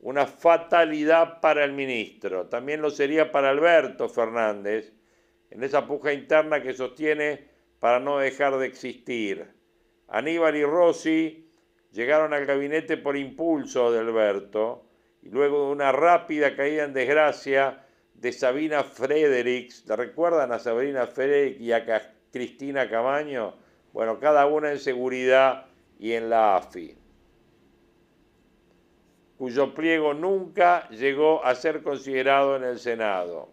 [0.00, 4.92] Una fatalidad para el ministro, también lo sería para Alberto Fernández,
[5.50, 9.46] en esa puja interna que sostiene para no dejar de existir.
[10.08, 11.50] Aníbal y Rossi
[11.92, 14.86] llegaron al gabinete por impulso de Alberto
[15.22, 21.06] y luego de una rápida caída en desgracia de Sabina Fredericks, ¿la recuerdan a Sabina
[21.06, 23.54] Fredericks y a Cristina Camaño?
[23.92, 25.66] Bueno, cada una en seguridad
[25.98, 26.96] y en la AFI,
[29.38, 33.48] cuyo pliego nunca llegó a ser considerado en el Senado.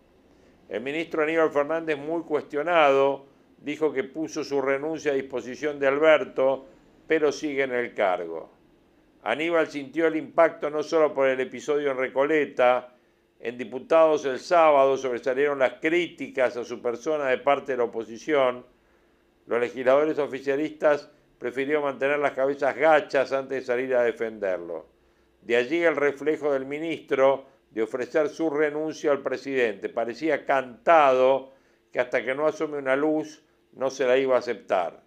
[0.67, 3.27] El ministro Aníbal Fernández, muy cuestionado,
[3.59, 6.65] dijo que puso su renuncia a disposición de Alberto,
[7.07, 8.49] pero sigue en el cargo.
[9.23, 12.95] Aníbal sintió el impacto no solo por el episodio en Recoleta,
[13.39, 18.65] en diputados el sábado sobresalieron las críticas a su persona de parte de la oposición,
[19.45, 24.94] los legisladores oficialistas prefirieron mantener las cabezas gachas antes de salir a defenderlo.
[25.45, 29.89] De allí el reflejo del ministro de ofrecer su renuncia al presidente.
[29.89, 31.53] Parecía cantado
[31.91, 35.03] que hasta que no asume una luz no se la iba a aceptar.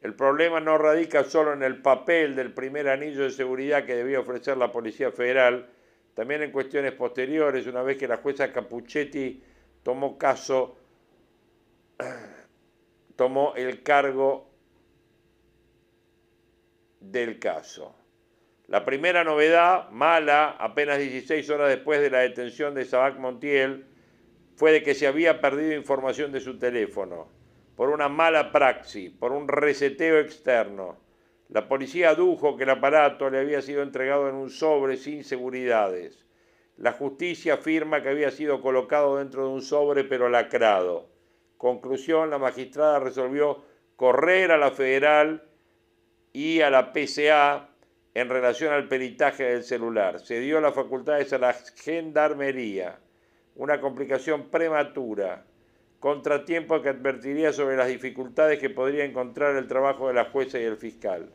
[0.00, 4.20] El problema no radica solo en el papel del primer anillo de seguridad que debía
[4.20, 5.70] ofrecer la Policía Federal,
[6.14, 9.42] también en cuestiones posteriores, una vez que la jueza Capuchetti
[9.82, 10.76] tomó caso,
[13.16, 14.50] tomó el cargo
[17.00, 17.94] del caso.
[18.66, 23.84] La primera novedad, mala, apenas 16 horas después de la detención de Sabac Montiel,
[24.56, 27.28] fue de que se había perdido información de su teléfono,
[27.76, 30.96] por una mala praxis, por un reseteo externo.
[31.50, 36.24] La policía adujo que el aparato le había sido entregado en un sobre sin seguridades.
[36.78, 41.10] La justicia afirma que había sido colocado dentro de un sobre pero lacrado.
[41.58, 43.62] Conclusión, la magistrada resolvió
[43.96, 45.44] correr a la federal
[46.32, 47.73] y a la PCA
[48.14, 50.20] en relación al peritaje del celular.
[50.20, 52.98] Se dio las facultades a la gendarmería,
[53.56, 55.44] una complicación prematura,
[55.98, 60.64] contratiempo que advertiría sobre las dificultades que podría encontrar el trabajo de la jueza y
[60.64, 61.30] el fiscal.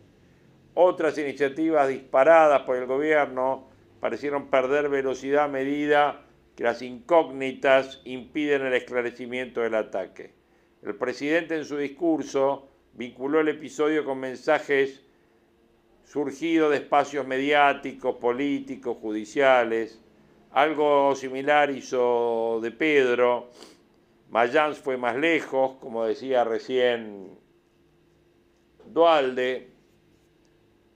[0.74, 3.68] Otras iniciativas disparadas por el gobierno
[4.00, 6.22] parecieron perder velocidad a medida
[6.56, 10.34] que las incógnitas impiden el esclarecimiento del ataque.
[10.82, 15.04] El presidente en su discurso vinculó el episodio con mensajes
[16.10, 20.02] surgido de espacios mediáticos, políticos, judiciales.
[20.52, 23.52] Algo similar hizo de Pedro.
[24.32, 27.38] Mayans fue más lejos, como decía recién
[28.88, 29.70] Dualde,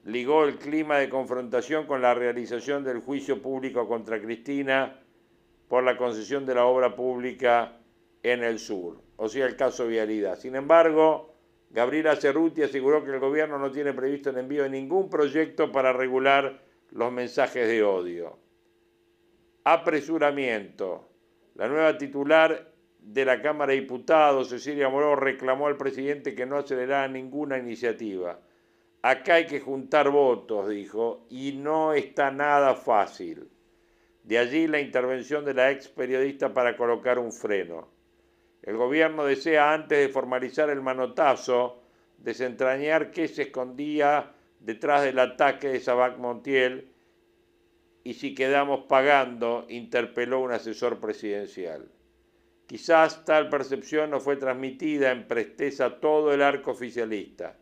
[0.06, 5.00] ligó el clima de confrontación con la realización del juicio público contra Cristina
[5.68, 7.78] por la concesión de la obra pública
[8.24, 10.40] en el sur, o sea, el caso Vialidad.
[10.40, 11.33] Sin embargo,
[11.74, 15.92] Gabriela Cerruti aseguró que el gobierno no tiene previsto el envío de ningún proyecto para
[15.92, 18.38] regular los mensajes de odio.
[19.64, 21.10] Apresuramiento.
[21.56, 26.58] La nueva titular de la Cámara de Diputados, Cecilia Moró, reclamó al presidente que no
[26.58, 28.40] acelerara ninguna iniciativa.
[29.02, 33.50] Acá hay que juntar votos, dijo, y no está nada fácil.
[34.24, 37.90] De allí la intervención de la ex periodista para colocar un freno.
[38.64, 41.82] El gobierno desea, antes de formalizar el manotazo,
[42.18, 46.90] desentrañar qué se escondía detrás del ataque de Sabac Montiel
[48.06, 51.90] y si quedamos pagando, interpeló un asesor presidencial.
[52.66, 57.58] Quizás tal percepción no fue transmitida en presteza a todo el arco oficialista.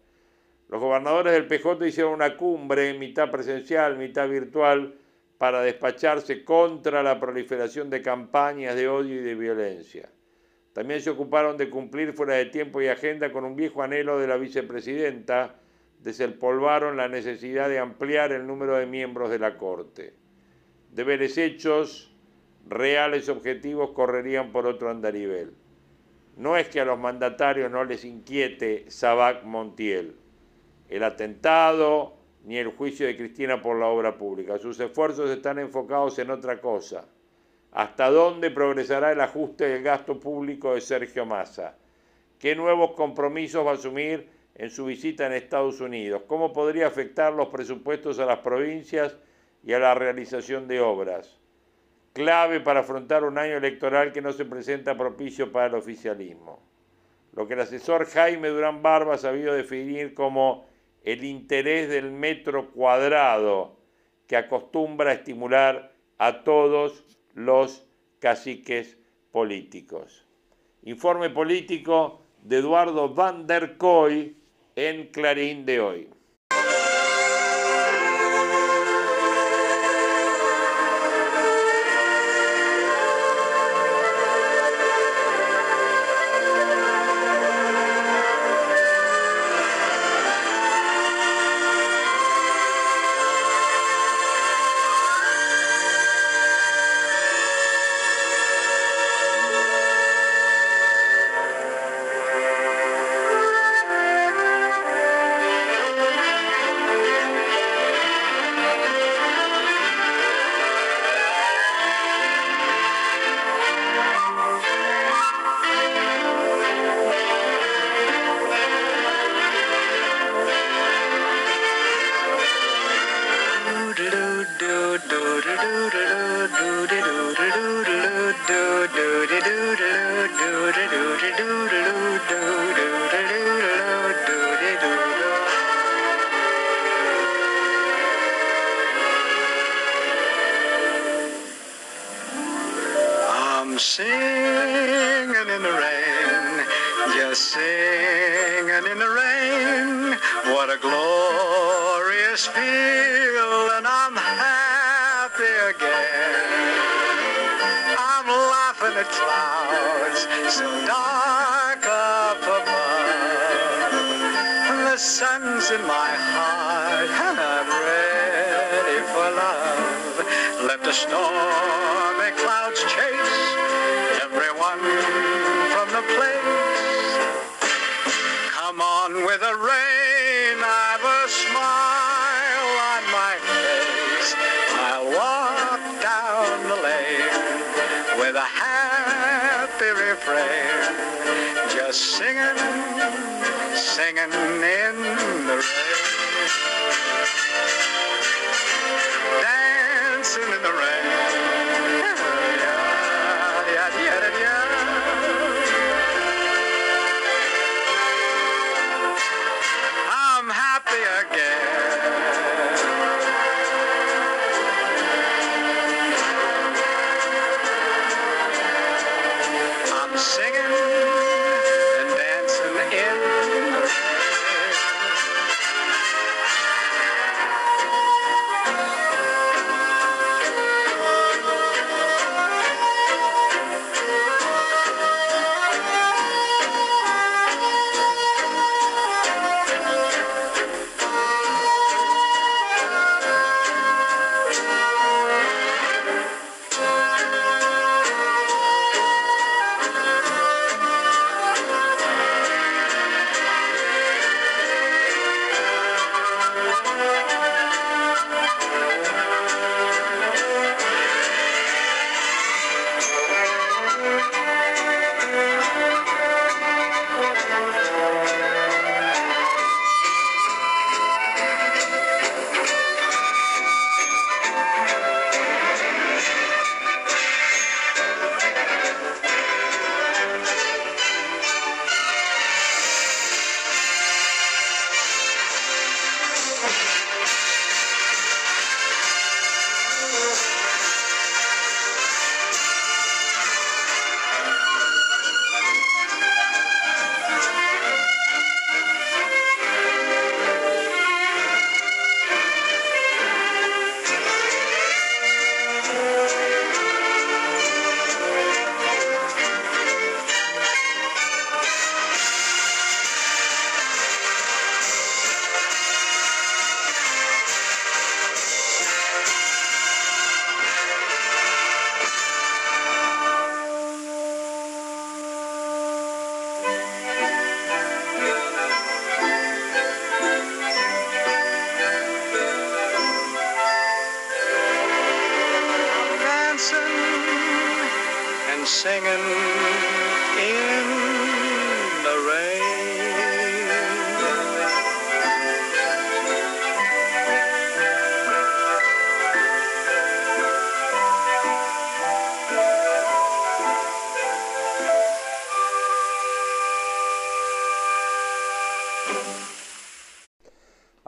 [0.70, 4.96] Los gobernadores del PJ hicieron una cumbre, mitad presencial, mitad virtual,
[5.40, 10.10] para despacharse contra la proliferación de campañas de odio y de violencia.
[10.74, 14.28] También se ocuparon de cumplir fuera de tiempo y agenda con un viejo anhelo de
[14.28, 15.56] la vicepresidenta,
[16.00, 20.14] desempolvaron la necesidad de ampliar el número de miembros de la Corte.
[20.92, 22.16] Deberes hechos,
[22.68, 25.54] reales objetivos correrían por otro andarivel.
[26.38, 30.16] No es que a los mandatarios no les inquiete Sabac Montiel,
[30.88, 34.58] el atentado ni el juicio de Cristina por la obra pública.
[34.58, 37.06] Sus esfuerzos están enfocados en otra cosa
[37.72, 41.78] ¿Hasta dónde progresará el ajuste del gasto público de Sergio Massa?
[42.40, 46.24] ¿Qué nuevos compromisos va a asumir en su visita en Estados Unidos?
[46.28, 49.16] ¿Cómo podría afectar los presupuestos a las provincias
[49.64, 51.42] y a la realización de obras?
[52.14, 56.60] clave para afrontar un año electoral que no se presenta propicio para el oficialismo.
[57.34, 60.66] Lo que el asesor Jaime Durán Barba ha sabido definir como
[61.04, 63.78] el interés del metro cuadrado
[64.28, 67.88] que acostumbra a estimular a todos los
[68.20, 68.98] caciques
[69.32, 70.26] políticos.
[70.84, 74.36] Informe político de Eduardo Van der Koy
[74.76, 76.10] en Clarín de hoy.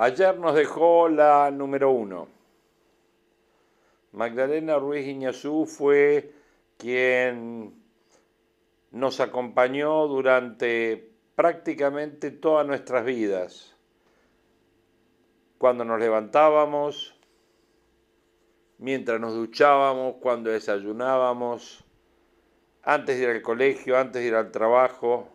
[0.04, 2.28] Ayer nos dejó la número uno.
[4.12, 6.30] Magdalena Ruiz Iñazú fue
[6.78, 7.74] quien
[8.92, 13.78] nos acompañó durante prácticamente todas nuestras vidas.
[15.58, 17.18] Cuando nos levantábamos,
[18.80, 21.82] mientras nos duchábamos, cuando desayunábamos,
[22.82, 25.30] antes de ir al colegio, antes de ir al trabajo.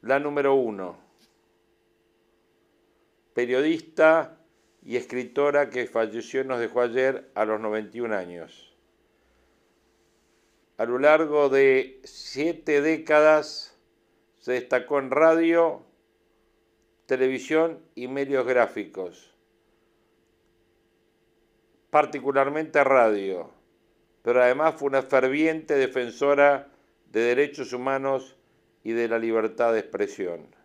[0.00, 1.05] La número uno,
[3.36, 4.38] periodista
[4.82, 8.74] y escritora que falleció nos dejó ayer a los 91 años.
[10.78, 13.76] A lo largo de siete décadas
[14.38, 15.82] se destacó en radio,
[17.04, 19.34] televisión y medios gráficos,
[21.90, 23.50] particularmente radio,
[24.22, 26.68] pero además fue una ferviente defensora
[27.12, 28.34] de derechos humanos
[28.82, 30.55] y de la libertad de expresión.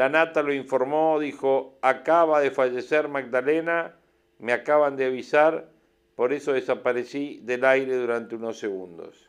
[0.00, 3.96] La Nata lo informó, dijo, acaba de fallecer Magdalena,
[4.38, 5.68] me acaban de avisar,
[6.16, 9.28] por eso desaparecí del aire durante unos segundos.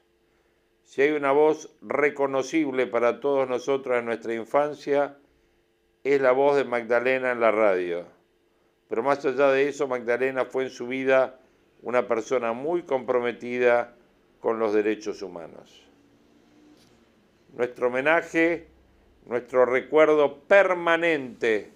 [0.83, 5.17] Si hay una voz reconocible para todos nosotros en nuestra infancia,
[6.05, 8.05] es la voz de Magdalena en la radio.
[8.87, 11.37] Pero más allá de eso, Magdalena fue en su vida
[11.81, 13.97] una persona muy comprometida
[14.39, 15.85] con los derechos humanos.
[17.57, 18.70] Nuestro homenaje
[19.25, 21.71] nuestro recuerdo permanente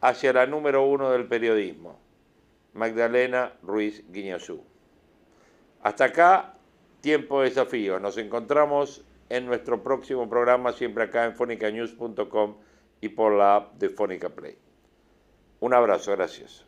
[0.00, 1.98] hacia la número uno del periodismo,
[2.74, 4.62] Magdalena Ruiz Guiñazú.
[5.82, 6.54] Hasta acá,
[7.00, 8.00] tiempo de desafío.
[8.00, 12.56] Nos encontramos en nuestro próximo programa, siempre acá en fonicanews.com
[13.00, 14.58] y por la app de Fónica Play.
[15.60, 16.66] Un abrazo, gracias.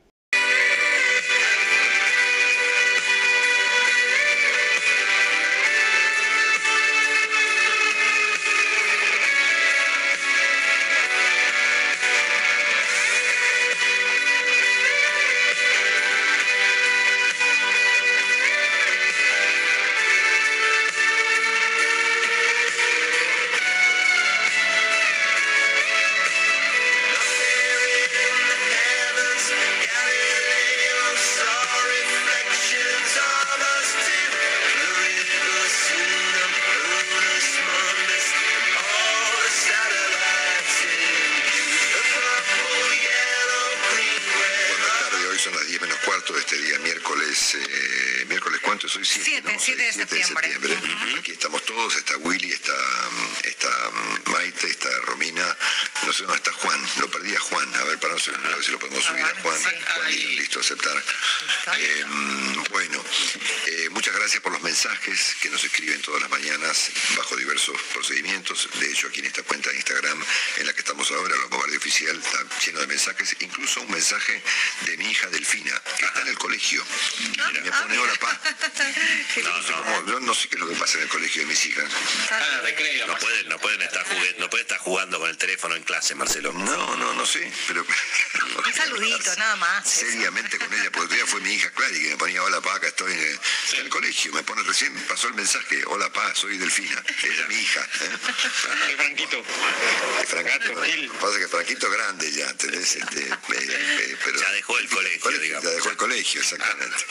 [74.17, 74.43] Mensaje
[74.87, 76.83] de mi hija Delfina, que está en el colegio.
[77.63, 78.41] Me pone hola, pa.
[79.37, 81.49] No sé cómo- yo no sé qué es lo que pasa en el colegio de
[81.49, 81.85] mis hijas.
[83.07, 86.15] No pueden, no pueden estar jugando, no pueden estar jugando con el teléfono en clase,
[86.15, 86.53] Marcelo.
[86.53, 87.85] No, no, no sé, pero...
[88.67, 89.87] Un saludito, nada más.
[89.87, 90.07] eso.
[90.11, 92.87] seriamente con ella, porque día fue mi hija Clary que me ponía, hola pa, acá
[92.89, 93.39] estoy en el,
[93.73, 97.49] en el colegio, me pone recién, pasó el mensaje, hola pa, soy Delfina, ella es
[97.49, 97.81] mi hija.
[98.01, 98.11] ¿eh?
[98.91, 99.45] El Franquito.
[100.27, 102.97] Franquito, lo que pasa es que Franquito es grande ya, ¿entendés?
[102.97, 103.29] Este,
[104.07, 105.65] eh, pero, Ya dejó el colegio, digamos.
[105.65, 107.05] Ya dejó el colegio, exactamente.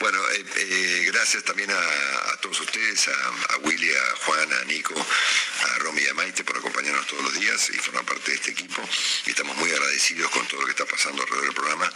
[0.00, 4.64] Bueno, eh, eh, gracias también a, a todos ustedes, a, a Willy, a Juan, a
[4.64, 8.36] Nico, a Romy y a Maite por acompañarnos todos los días y formar parte de
[8.36, 8.82] este equipo.
[9.26, 11.92] Y estamos muy agradecidos con todo lo que está pasando alrededor del programa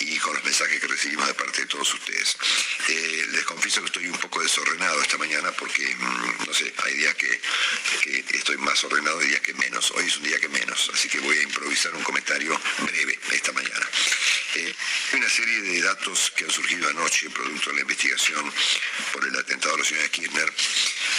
[0.00, 2.36] y con los mensajes que recibimos de parte de todos ustedes.
[2.88, 6.94] Eh, les confieso que estoy un poco desordenado esta mañana porque, mm, no sé, hay
[6.94, 7.40] días que,
[8.02, 9.90] que estoy más ordenado y días que menos.
[9.92, 13.52] Hoy es un día que menos, así que voy a improvisar un comentario breve esta
[13.52, 13.81] mañana.
[14.54, 14.74] Eh,
[15.14, 18.52] una serie de datos que han surgido anoche, producto de la investigación
[19.12, 20.52] por el atentado a la señora Kirchner,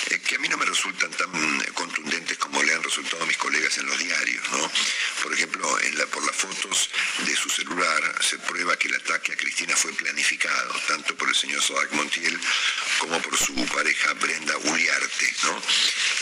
[0.09, 3.25] eh, que a mí no me resultan tan eh, contundentes como le han resultado a
[3.25, 4.49] mis colegas en los diarios.
[4.51, 4.71] ¿no?
[5.23, 5.77] Por ejemplo,
[6.11, 6.89] por las fotos
[7.25, 11.35] de su celular se prueba que el ataque a Cristina fue planificado, tanto por el
[11.35, 12.39] señor Sadak Montiel
[12.99, 15.35] como por su pareja Brenda Uliarte.
[15.43, 15.61] ¿no?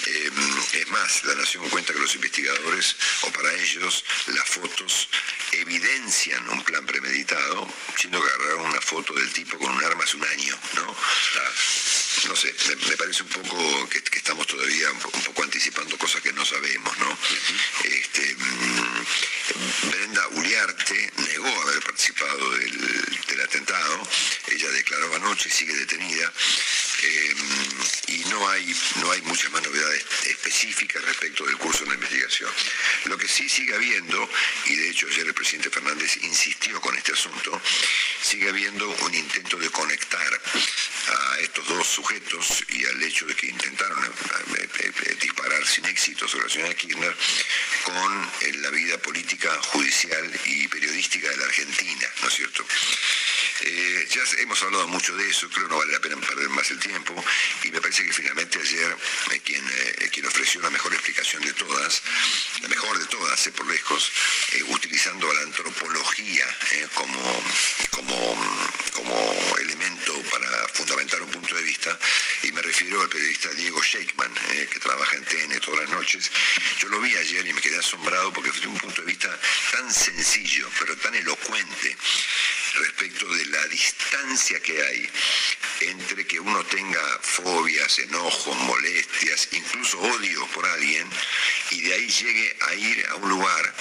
[0.07, 0.31] Eh,
[0.73, 5.09] es más, la Nación cuenta que los investigadores, o para ellos, las fotos
[5.51, 7.67] evidencian un plan premeditado,
[7.97, 10.95] siendo que agarraron una foto del tipo con un arma hace un año, ¿no?
[12.28, 15.43] No sé, me, me parece un poco que, que estamos todavía un, po- un poco
[15.43, 17.18] anticipando cosas que no sabemos, ¿no?
[17.84, 24.07] Este, mm, Brenda Uliarte negó haber participado del, del atentado,
[24.47, 26.32] ella declaró anoche, sigue detenida,
[27.03, 27.36] eh,
[28.07, 31.93] y no hay hay, no hay muchas más novedades específicas respecto del curso de la
[31.95, 32.51] investigación.
[33.05, 34.30] Lo que sí sigue habiendo,
[34.66, 37.59] y de hecho ayer el presidente Fernández insistió con este asunto,
[38.22, 40.41] sigue habiendo un intento de conectar
[41.07, 45.86] a estos dos sujetos y al hecho de que intentaron eh, eh, eh, disparar sin
[45.86, 47.16] éxito sobre la señora Kirchner
[47.84, 48.32] con
[48.62, 52.66] la vida política, judicial y periodística de la Argentina, ¿no es cierto?
[53.64, 56.70] Eh, ya hemos hablado mucho de eso, creo que no vale la pena perder más
[56.72, 57.14] el tiempo,
[57.64, 58.97] y me parece que finalmente ayer
[59.32, 62.01] eh, quien, eh, quien ofreció la mejor explicación de todas,
[62.62, 64.12] la mejor de todas, eh, por lejos,
[64.53, 66.45] eh, utilizando la antropología
[66.95, 67.43] como,
[67.91, 71.97] como, como elemento para fundamentar un punto de vista,
[72.43, 74.34] y me refiero al periodista Diego Sheikman,
[74.72, 76.32] que trabaja en TN todas las noches.
[76.80, 79.39] Yo lo vi ayer y me quedé asombrado porque fue un punto de vista
[79.72, 81.95] tan sencillo, pero tan elocuente
[82.74, 85.09] respecto de la distancia que hay
[85.82, 91.07] entre que uno tenga fobias, enojos, molestias, incluso odio por alguien,
[91.72, 93.76] y de ahí llegue a ir a un lugar,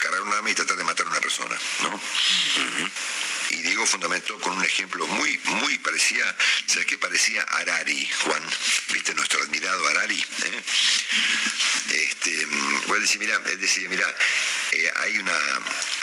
[0.00, 2.00] cargar un arma y tratar de matar a una persona, ¿no?
[3.50, 6.24] Y Diego fundamentó con un ejemplo muy, muy parecía,
[6.66, 6.98] ¿sabes qué?
[6.98, 8.42] Parecía Harari, Juan,
[8.92, 9.14] ¿viste?
[9.14, 10.18] Nuestro admirado Harari.
[10.18, 10.62] ¿eh?
[11.90, 14.06] Este, mm, voy a decir, mira, es decir, mira,
[14.74, 15.38] eh, hay una,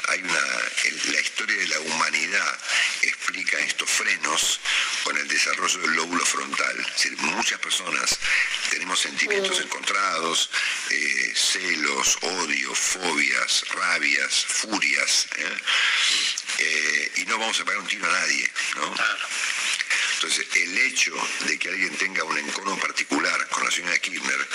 [0.09, 0.39] hay una,
[0.85, 2.59] el- la historia de la humanidad
[3.01, 4.59] explica estos frenos
[5.03, 6.79] con el desarrollo del lóbulo frontal.
[6.79, 8.17] Es decir, muchas personas
[8.69, 10.49] tenemos sentimientos encontrados,
[10.89, 15.57] eh, celos, odio, fobias, rabias, furias, ¿eh?
[17.17, 18.93] Y no vamos a pegar un tiro a nadie, ¿no?
[20.23, 21.15] Entonces, el hecho
[21.47, 24.47] de que alguien tenga un encono particular con la señora Kirchner,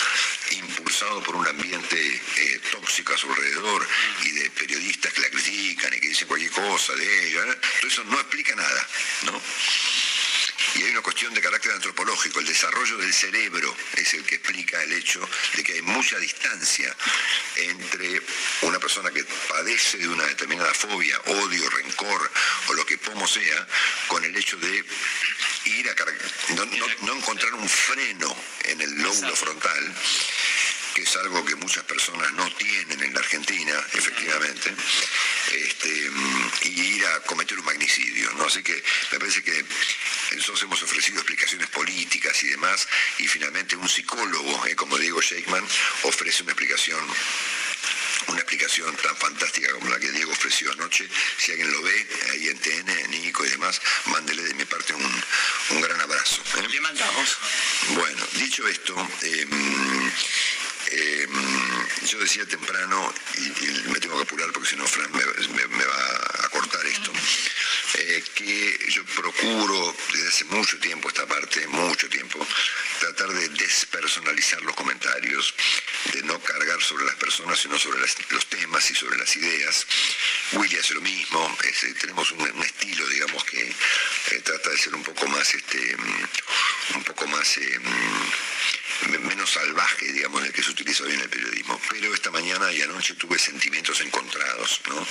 [0.52, 3.84] impulsado por un ambiente eh, tóxico a su alrededor
[4.22, 7.42] y de periodistas que la critican y que dicen cualquier cosa de ella,
[7.80, 8.88] todo eso no explica nada,
[9.22, 9.42] ¿no?
[10.74, 14.82] Y hay una cuestión de carácter antropológico, el desarrollo del cerebro es el que explica
[14.82, 16.94] el hecho de que hay mucha distancia
[17.56, 18.22] entre
[18.62, 22.30] una persona que padece de una determinada fobia, odio, rencor
[22.68, 23.66] o lo que pomo sea,
[24.08, 24.84] con el hecho de
[25.66, 25.94] ir a
[26.54, 29.94] no, no- no encontrar un freno en el lóbulo frontal
[30.96, 34.74] que es algo que muchas personas no tienen en la Argentina, efectivamente,
[35.52, 36.10] este,
[36.62, 38.32] y ir a cometer un magnicidio.
[38.32, 38.46] ¿no?
[38.46, 38.82] Así que
[39.12, 39.62] me parece que
[40.36, 42.88] nosotros hemos ofrecido explicaciones políticas y demás,
[43.18, 45.62] y finalmente un psicólogo, eh, como Diego Sheikman,
[46.04, 47.06] ofrece una explicación
[48.28, 51.06] una explicación tan fantástica como la que Diego ofreció anoche.
[51.38, 55.24] Si alguien lo ve ahí en TN, Nico y demás, mándele de mi parte un,
[55.70, 56.42] un gran abrazo.
[56.56, 56.66] ¿eh?
[56.68, 57.36] Le mandamos.
[57.90, 59.46] Bueno, dicho esto, eh,
[60.90, 61.26] eh,
[62.06, 66.48] yo decía temprano, y, me tengo que apurar porque si no Fran me, va a
[66.50, 67.12] cortar esto,
[67.94, 72.46] eh, que yo procuro desde hace mucho tiempo esta parte, mucho tiempo,
[73.00, 75.54] tratar de despersonalizar los comentarios,
[76.12, 79.86] de no cargar sobre las personas, sino sobre los temas y sobre las ideas.
[80.52, 83.74] Willy hace lo mismo, eh, tenemos un, estilo, digamos, que
[84.44, 87.56] trata de ser un poco más, este, mm, un poco más...
[87.58, 91.80] mm, me- menos salvaje, digamos, en el que se utiliza hoy en el periodismo.
[91.98, 95.06] Pero esta mañana y anoche tuve sentimientos encontrados, ¿no?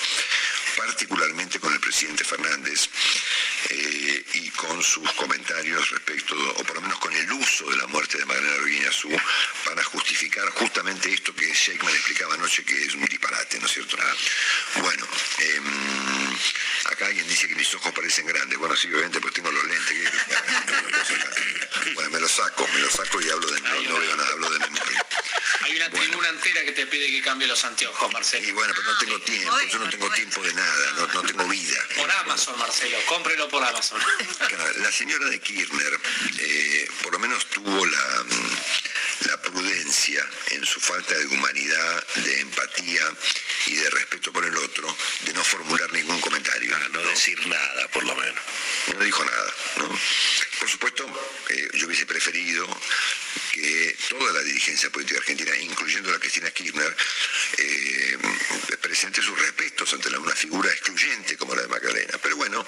[0.78, 2.90] particularmente con el presidente Fernández
[3.70, 7.88] eh, y con sus comentarios respecto, o por lo menos con el uso de la
[7.88, 9.10] muerte de Magdalena Arguiñazú
[9.66, 13.98] para justificar justamente esto que Sheikman explicaba anoche, que es un disparate, ¿no es cierto?
[14.76, 15.08] Bueno,
[15.40, 16.38] em,
[16.92, 18.60] acá alguien dice que mis ojos parecen grandes.
[18.60, 19.90] Bueno, sí, obviamente, pues tengo los lentes.
[19.90, 20.10] ¿qué-
[21.96, 24.50] Bueno, me los saco, me los saco y hablo de, no, no veo nada, hablo
[24.50, 25.06] de memoria.
[25.66, 28.48] Hay una tribuna entera que te pide que cambie los anteojos, Marcelo.
[28.48, 31.48] Y bueno, pero no tengo tiempo, yo no tengo tiempo de nada, no, no tengo
[31.48, 31.80] vida.
[31.98, 32.96] Por Amazon, Marcelo.
[33.08, 34.00] Cómprelo por Amazon.
[34.76, 36.00] La señora de Kirchner
[36.38, 38.58] eh, por lo menos tuvo la, mm,
[39.22, 43.02] la prudencia en su falta de humanidad, de empatía
[43.68, 46.78] y de respeto por el otro, de no formular ningún comentario.
[46.92, 48.40] No decir nada, por lo menos.
[48.94, 50.00] No dijo nada, ¿no?
[50.60, 51.06] Por supuesto,
[51.50, 52.66] eh, yo hubiese preferido
[53.52, 56.96] que toda la dirigencia política argentina, incluyendo la Cristina Kirchner,
[57.58, 58.18] eh,
[58.82, 62.18] presente sus respetos ante la- una figura excluyente como la de Magdalena.
[62.22, 62.66] Pero bueno,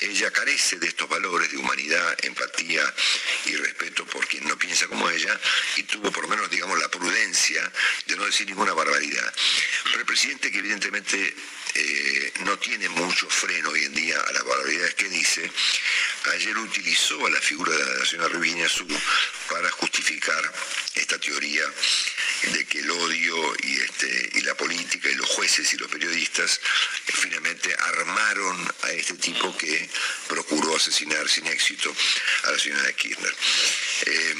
[0.00, 2.94] ella carece de estos valores de humanidad, empatía
[3.46, 5.38] y respeto por quien no piensa como ella
[5.76, 7.72] y tuvo por lo menos, digamos, la prudencia
[8.06, 9.34] de no decir ninguna barbaridad.
[9.84, 11.34] Pero el presidente que evidentemente
[11.74, 15.50] eh, no tiene mucho freno hoy en día a las barbaridades que dice,
[16.32, 18.86] ayer utilizó a la figura de la señora Rubiñazú
[19.48, 20.52] para justificar
[20.94, 21.62] esta teoría
[22.52, 26.60] de que el odio y, este, y la política y los jueces y los periodistas
[27.06, 29.88] eh, finalmente armaron a este tipo que
[30.28, 31.94] procuró asesinar sin éxito
[32.44, 33.36] a la señora de Kirchner.
[34.06, 34.34] Eh,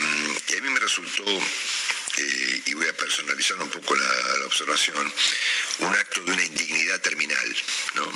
[0.48, 5.12] y a mí me resultó, eh, y voy a personalizar un poco la, la observación,
[5.80, 7.56] un acto de una indignidad terminal,
[7.94, 8.12] ¿no?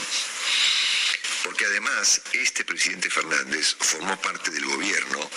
[1.45, 5.31] Porque además este presidente Fernández formó parte del gobierno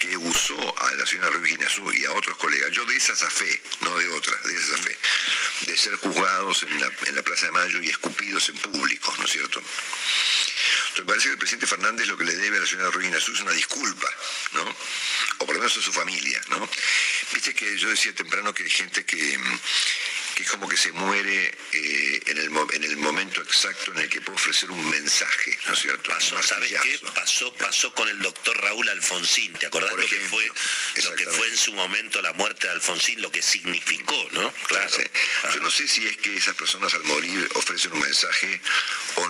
[0.00, 3.62] que usó a la señora Ruiz Guinazú y a otros colegas, yo de esa fe,
[3.80, 4.98] no de otras, de esa fe,
[5.66, 9.62] de ser juzgados en la, Plaza de Mayo y escupidos en público, ¿no es cierto?
[10.88, 13.32] Entonces parece que el presidente Fernández lo que le debe a la señora Ruiz Guinazú
[13.32, 14.08] es una disculpa,
[14.52, 14.76] ¿no?
[15.38, 16.68] O por lo menos a su familia, ¿no?
[17.32, 19.38] Viste que yo decía temprano que hay gente que
[20.34, 23.98] que es como que se muere eh, en, el, mo- en el momento exacto en
[24.00, 26.10] el que puede ofrecer un mensaje, ¿no es cierto?
[26.10, 26.98] Pasó, ¿sabes qué?
[27.14, 30.44] Pasó, pasó con el doctor Raúl Alfonsín, ¿te acordás Por lo que, fue,
[31.04, 34.52] lo que fue en su momento la muerte de Alfonsín, lo que significó, ¿no?
[34.66, 34.90] Claro.
[35.54, 38.60] Yo no sé si es que esas personas al morir ofrecen un mensaje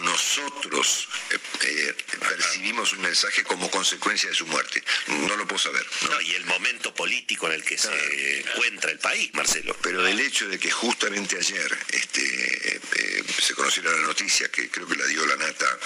[0.04, 4.82] nosotros eh, eh, percibimos un mensaje como consecuencia de su muerte.
[5.08, 5.86] No lo puedo saber.
[6.02, 6.10] ¿no?
[6.10, 9.76] No, y el momento político en el que se encuentra el país, Marcelo.
[9.82, 14.86] Pero el hecho de que justamente ayer este, eh, se conociera la noticia, que creo
[14.86, 15.78] que la dio la nata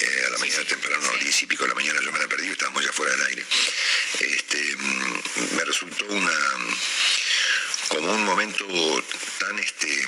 [0.00, 2.18] eh, a la mañana temprano, a las 10 y pico de la mañana, yo me
[2.18, 3.44] la perdí, estábamos ya fuera del aire,
[4.20, 4.76] este,
[5.56, 6.32] me resultó una
[7.88, 8.66] como un momento
[9.38, 10.06] tan este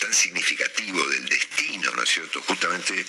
[0.00, 2.40] tan significativo del destino, ¿no es cierto?
[2.42, 3.04] Justamente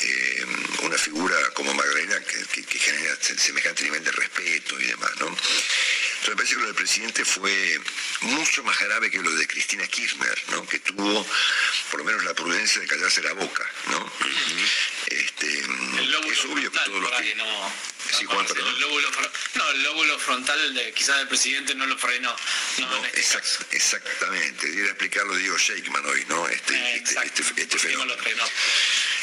[0.00, 0.44] eh,
[0.84, 5.36] una figura como Magdalena que, genera se- semejante nivel de respeto y demás, ¿no?
[6.20, 7.80] Entonces me parece que lo del presidente fue
[8.22, 10.66] mucho más grave que lo de Cristina Kirchner, ¿no?
[10.66, 11.26] Que tuvo
[11.90, 14.12] por lo menos la prudencia de callarse la boca, ¿no?
[15.06, 17.34] Este, El lóbulo es obvio que todos los que...
[17.36, 17.72] no.
[18.10, 18.46] Sí, no Juan.
[18.56, 22.34] El lóbulo fro- no, el lóbulo frontal de, quizás del presidente no lo frenó.
[22.78, 26.48] No, este exact- exactamente, debería explicarlo Diego Sheikman hoy, ¿no?
[26.48, 28.44] Este, Eh, este, este- este ¿Por qué no lo frenó?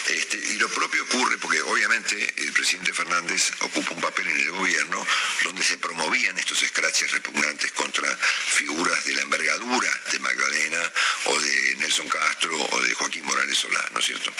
[0.07, 4.51] Este, y lo propio ocurre porque obviamente el presidente Fernández ocupa un papel en el
[4.51, 5.05] gobierno
[5.43, 10.91] donde se promovían estos escraches repugnantes contra figuras de la envergadura de Magdalena
[11.25, 14.31] o de Nelson Castro o de Joaquín Morales Solá, ¿no es cierto?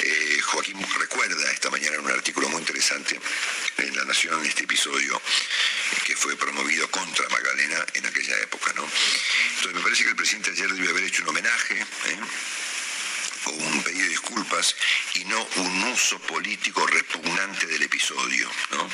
[0.00, 3.18] Eh, Joaquín recuerda esta mañana en un artículo muy interesante
[3.78, 5.20] en La Nación este episodio
[6.04, 8.88] que fue promovido contra Magdalena en aquella época, ¿no?
[9.50, 12.18] Entonces me parece que el presidente ayer debió haber hecho un homenaje, ¿eh?
[13.46, 14.76] O un pedido de disculpas
[15.14, 18.88] y no un uso político repugnante del episodio, ¿no?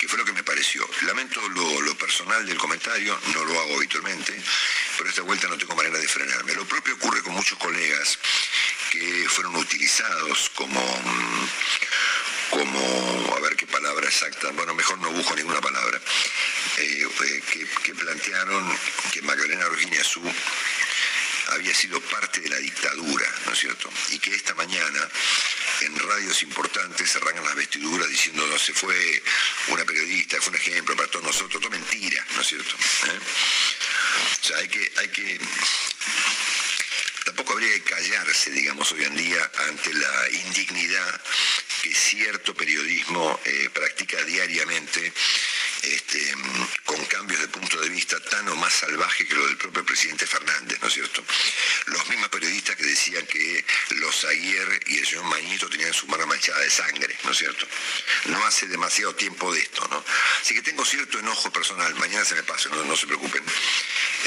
[0.00, 0.88] que fue lo que me pareció.
[1.02, 4.34] Lamento lo, personal del comentario, no lo hago habitualmente,
[4.96, 6.54] pero esta vuelta no tengo manera de frenarme.
[6.54, 8.18] Lo propio ocurre con muchos colegas
[8.90, 11.48] que fueron utilizados como, mm,
[12.50, 16.00] como, a ver qué palabra exacta, bueno, mejor no busco ninguna palabra,
[16.78, 17.42] eh, eh,
[17.82, 18.78] que, plantearon
[19.12, 20.32] que Magdalena Virginia Azul
[21.52, 23.90] había sido parte de la dictadura, ¿no es cierto?
[24.10, 25.08] Y que esta mañana
[25.82, 29.22] en radios importantes se arrancan las vestiduras diciendo no se fue
[29.68, 32.76] una periodista, fue un ejemplo para todos nosotros, todo mentira, ¿no es cierto?
[32.76, 33.18] ¿Eh?
[34.42, 35.40] O sea, hay que, hay que
[37.24, 41.20] tampoco habría que callarse, digamos, hoy en día ante la indignidad
[41.82, 45.12] que cierto periodismo eh, practica diariamente
[45.82, 46.34] este,
[46.84, 50.26] con cambios de punto de vista tan o más salvaje que lo del propio presidente
[50.26, 51.24] Fernández, ¿no es cierto?
[51.86, 53.64] Los mismos periodistas que decían que
[53.96, 57.66] los Aguirre y el señor Mañito tenían su mano manchada de sangre, ¿no es cierto?
[58.26, 60.04] No hace demasiado tiempo de esto, ¿no?
[60.40, 63.42] Así que tengo cierto enojo personal, mañana se me pasa, no se preocupen.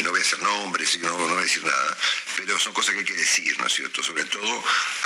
[0.01, 1.97] No voy a hacer nombres, no, no voy a decir nada,
[2.35, 4.01] pero son cosas que hay que decir, ¿no es cierto?
[4.01, 4.63] Sobre todo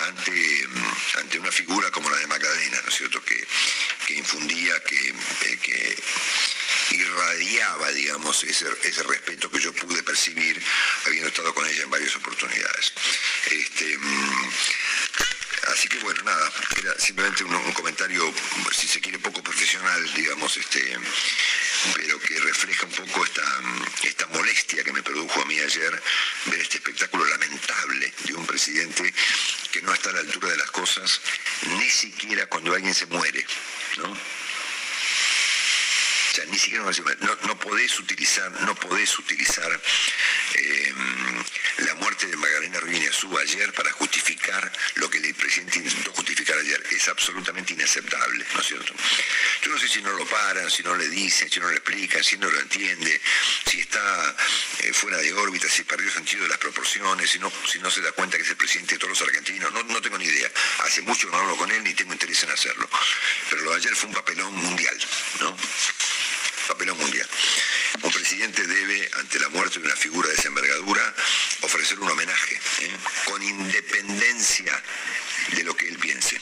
[0.08, 3.22] ante, mm, ante una figura como la de Magdalena, ¿no es cierto?
[3.24, 3.46] Que,
[4.06, 6.04] que infundía, que, eh, que
[6.92, 10.62] irradiaba, digamos, ese, ese respeto que yo pude percibir
[11.06, 12.94] habiendo estado con ella en varias oportunidades.
[13.52, 14.50] Este, mm,
[15.72, 18.34] así que bueno, nada, era simplemente un, comentario,
[18.72, 20.98] si se quiere, poco profesional, digamos, este,
[21.96, 23.44] pero que refleja un poco esta,
[24.04, 26.02] esta molestia que me produjo a mí ayer
[26.46, 29.14] ver este espectáculo lamentable de un presidente
[29.72, 31.22] que no está a la altura de las cosas,
[31.78, 33.46] ni siquiera cuando alguien se muere,
[33.98, 34.12] ¿no?
[34.12, 34.18] O
[36.34, 39.82] sea, ni siquiera no, no podés utilizar, no podés utilizar
[40.56, 40.94] eh,
[41.78, 46.84] la muerte de Magdalena Rubiñazú ayer para justificar lo que el presidente intentó justificar ayer.
[46.92, 48.94] Es absolutamente inaceptable, ¿no es cierto?
[49.62, 52.24] Yo no sé si no lo paran, si no le dicen, si no le explican,
[52.24, 53.22] si no lo entiende,
[53.66, 54.36] si está
[54.80, 58.02] eh, fuera de órbita, si perdió sentido de las proporciones, si no, si no se
[58.02, 59.72] da cuenta que es el presidente de todos los argentinos.
[59.74, 60.50] No, no tengo ni idea.
[60.84, 62.90] Hace mucho no hablo con él ni tengo interés en hacerlo.
[63.50, 64.98] Pero lo de ayer fue un papelón mundial,
[65.42, 65.58] ¿no?
[66.68, 67.28] Papelón mundial.
[68.04, 71.16] Un presidente debe, ante la muerte de una figura de esa envergadura,
[71.62, 72.98] ofrecer un homenaje, ¿eh?
[73.26, 74.84] con independencia
[75.56, 76.40] de lo que él piense.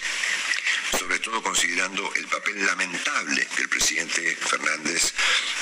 [0.97, 5.13] sobre todo considerando el papel lamentable que el presidente Fernández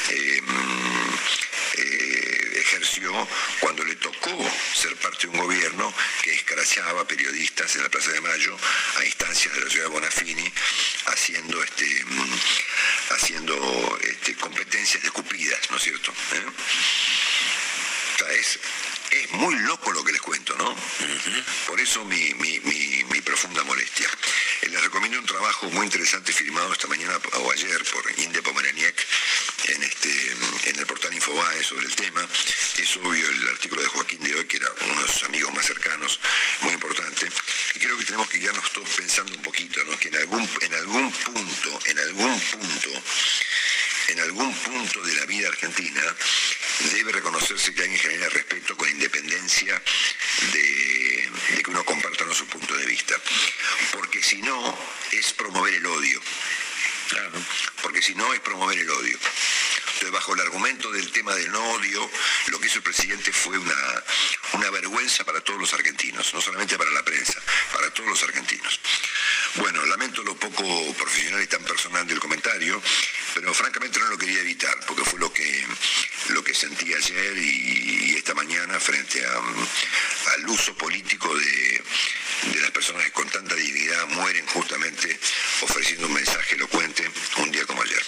[0.10, 0.42] eh,
[1.78, 2.33] eh,
[2.64, 3.12] ejerció
[3.60, 4.32] cuando le tocó
[4.74, 5.94] ser parte de un gobierno
[6.24, 8.58] que escrachaba periodistas en la Plaza de Mayo
[9.00, 10.52] a instancias de la ciudad de Bonafini,
[11.08, 12.06] haciendo este
[13.12, 16.12] haciendo este, competencias escupidas, ¿no es cierto?
[16.12, 16.46] ¿Eh?
[18.40, 18.60] es,
[19.22, 20.76] es muy loco lo que les cuento, ¿no?
[21.68, 24.10] Por eso mi, mi- mi- mi profunda molestia.
[24.62, 28.96] Eh, Les recomiendo un trabajo muy interesante firmado esta mañana o ayer por Inde Pomeraniec
[29.68, 30.32] en, este,
[30.70, 32.28] en el portal Infobae sobre el tema.
[32.78, 35.66] Es obvio el artículo de Joaquín de hoy, que era uno de sus amigos más
[35.66, 36.20] cercanos,
[36.62, 37.30] muy importante.
[37.76, 39.98] Y creo que tenemos que guiarnos todos pensando un poquito, ¿no?
[40.00, 42.90] Que en algún, en algún punto, en algún punto,
[44.10, 46.02] en algún punto de la vida argentina
[46.92, 49.82] debe reconocerse que alguien genera respeto con independencia
[50.52, 53.16] de, de que uno comparta no su punto de vista.
[53.94, 54.78] Porque si no,
[55.12, 56.22] es promover el odio.
[57.82, 59.18] Porque si no, es promover el odio.
[59.94, 62.10] Entonces, bajo el argumento del tema del no odio,
[62.48, 64.04] lo que hizo el presidente fue una,
[64.54, 67.40] una vergüenza para todos los argentinos, no solamente para la prensa,
[67.72, 68.80] para todos los argentinos.
[69.56, 72.82] Bueno, lamento lo poco profesional y tan personal del comentario,
[73.36, 75.66] pero francamente no lo quería evitar, porque fue lo que,
[76.30, 79.68] lo que sentí ayer y, esta mañana frente mm,
[80.34, 81.84] al uso político de,
[82.54, 85.20] de las personas que con tanta dignidad mueren justamente
[85.62, 88.04] ofreciendo un mensaje elocuente un día como ayer.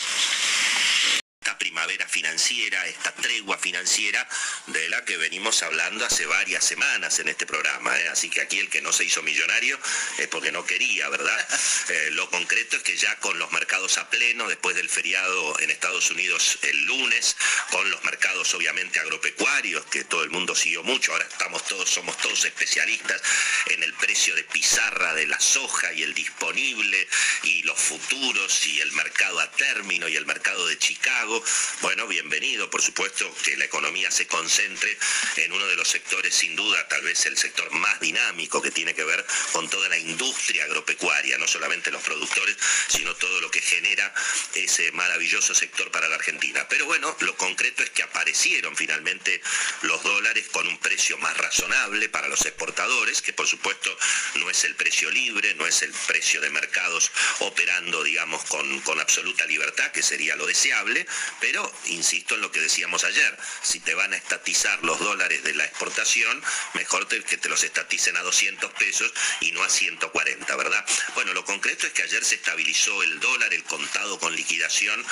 [1.46, 4.28] Esta primavera financiera, esta tregua financiera
[4.66, 7.96] de la que venimos hablando hace varias semanas en este programa.
[8.00, 8.10] ¿eh?
[8.10, 9.78] Así que aquí el que no se hizo millonario
[10.18, 11.48] es porque no quería, ¿verdad?
[11.88, 15.70] Eh, lo concreto es que ya con los mercados a pleno, después del feriado en
[15.70, 17.38] Estados Unidos el lunes,
[17.70, 22.18] con los mercados obviamente agropecuarios, que todo el mundo siguió mucho, ahora estamos todos, somos
[22.18, 23.22] todos especialistas
[23.68, 27.08] en el precio de pizarra de la soja y el disponible
[27.44, 31.35] y los futuros y el mercado a término y el mercado de Chicago.
[31.82, 34.98] Bueno, bienvenido, por supuesto, que la economía se concentre
[35.38, 38.94] en uno de los sectores, sin duda, tal vez el sector más dinámico que tiene
[38.94, 42.56] que ver con toda la industria agropecuaria, no solamente los productores,
[42.88, 44.14] sino todo lo que genera
[44.54, 46.68] ese maravilloso sector para la Argentina.
[46.70, 49.42] Pero bueno, lo concreto es que aparecieron finalmente
[49.82, 53.96] los dólares con un precio más razonable para los exportadores, que por supuesto
[54.36, 59.00] no es el precio libre, no es el precio de mercados operando, digamos, con, con
[59.00, 61.06] absoluta libertad, que sería lo deseable,
[61.40, 65.54] pero insisto en lo que decíamos ayer, si te van a estatizar los dólares de
[65.54, 66.42] la exportación,
[66.74, 70.86] mejor que te los estaticen a 200 pesos y no a 140, ¿verdad?
[71.14, 75.06] Bueno, lo concreto es que ayer se estabilizó el dólar, el contado con liquidación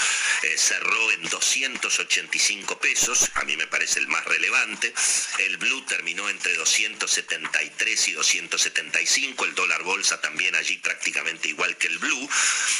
[0.43, 4.93] eh, cerró en 285 pesos, a mí me parece el más relevante,
[5.39, 11.87] el blue terminó entre 273 y 275, el dólar bolsa también allí prácticamente igual que
[11.87, 12.29] el blue.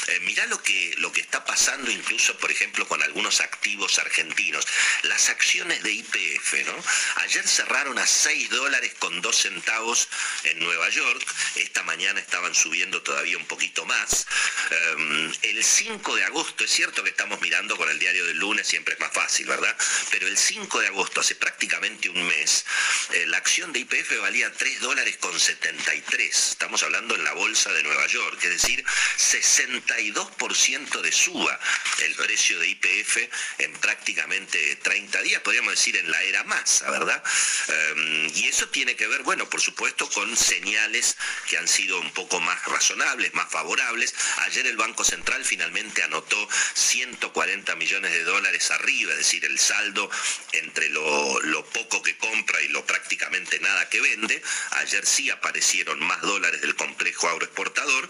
[0.08, 4.66] Eh, mirá lo que, lo que está pasando incluso, por ejemplo, con algunos activos argentinos.
[5.02, 6.84] Las acciones de IPF, ¿no?
[7.16, 10.08] Ayer cerraron a 6 dólares con 2 centavos
[10.44, 11.24] en Nueva York,
[11.56, 14.26] esta mañana estaban subiendo todavía un poquito más.
[14.70, 18.66] Eh, el 5 de agosto, es cierto que estamos mirando con el diario del lunes,
[18.66, 19.76] siempre es más fácil, ¿verdad?
[20.10, 22.64] Pero el 5 de agosto, hace prácticamente un mes,
[23.12, 26.48] eh, la acción de IPF valía 3 dólares con 73.
[26.50, 28.84] Estamos hablando en la bolsa de Nueva York, es decir,
[29.16, 31.58] 62% de suba
[32.02, 33.13] el precio de IPF
[33.58, 37.22] en prácticamente 30 días, podríamos decir en la era masa, ¿verdad?
[37.68, 41.16] Eh, y eso tiene que ver, bueno, por supuesto, con señales
[41.48, 44.14] que han sido un poco más razonables, más favorables.
[44.38, 50.10] Ayer el Banco Central finalmente anotó 140 millones de dólares arriba, es decir, el saldo
[50.52, 54.42] entre lo, poco que compra y lo prácticamente nada que vende.
[54.72, 58.08] Ayer sí aparecieron más dólares del complejo agroexportador.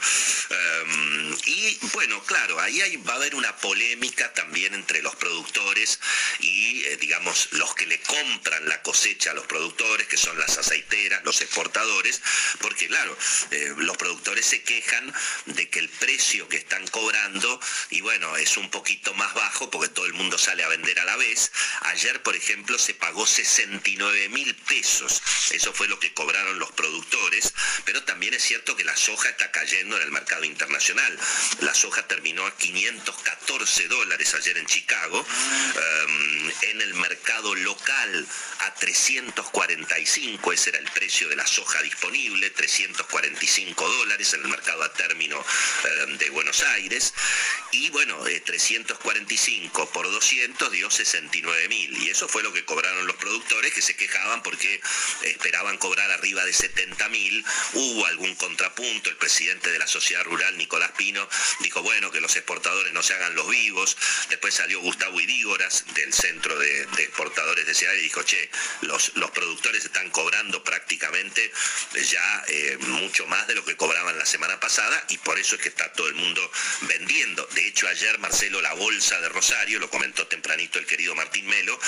[0.50, 6.01] Eh, y bueno, claro, ahí hay- va a haber una polémica también entre los productores
[6.40, 10.59] y, eh, digamos, los que le compran la cosecha a los productores, que son las
[10.59, 12.22] aceiteras, los exportadores,
[12.61, 13.16] porque claro,
[13.51, 15.12] eh, los productores se quejan
[15.47, 19.88] de que el precio que están cobrando, y bueno, es un poquito más bajo porque
[19.88, 21.53] todo el mundo sale a vender a la vez.
[21.82, 27.53] Ayer, por ejemplo, se pagó 69 mil pesos, eso fue lo que cobraron los productores,
[27.84, 31.18] pero también es cierto que la soja está cayendo en el mercado internacional.
[31.61, 38.26] La soja terminó a 514 dólares ayer en Chicago, um, en el mercado local
[38.61, 44.82] a 345, ese era el precio de la soja disponible, 345 dólares en el mercado
[44.82, 45.39] a término
[45.85, 47.14] eh, de Buenos Aires.
[47.72, 51.97] Y bueno, 345 por 200 dio 69 mil.
[52.03, 54.80] Y eso fue lo que cobraron los productores que se quejaban porque
[55.22, 57.45] esperaban cobrar arriba de 70 mil.
[57.72, 59.11] Hubo algún contrapunto.
[59.11, 61.28] El presidente de la sociedad rural, Nicolás Pino,
[61.61, 63.97] dijo, bueno, que los exportadores no se hagan los vivos.
[64.28, 68.51] Después salió Gustavo Idígoras del Centro de, Exportadores de Ciudad y dijo, che,
[68.83, 71.53] los, los productores están cobrando prácticamente
[72.11, 75.62] ya eh, mucho más de lo que cobraban la semana pasada y por eso es
[75.62, 76.51] que está todo el mundo
[76.83, 77.47] vendiendo.
[77.55, 81.79] De hecho, ayer Marcelo, la bolsa de Rosario, lo comentó tempranito el querido Martín Melo,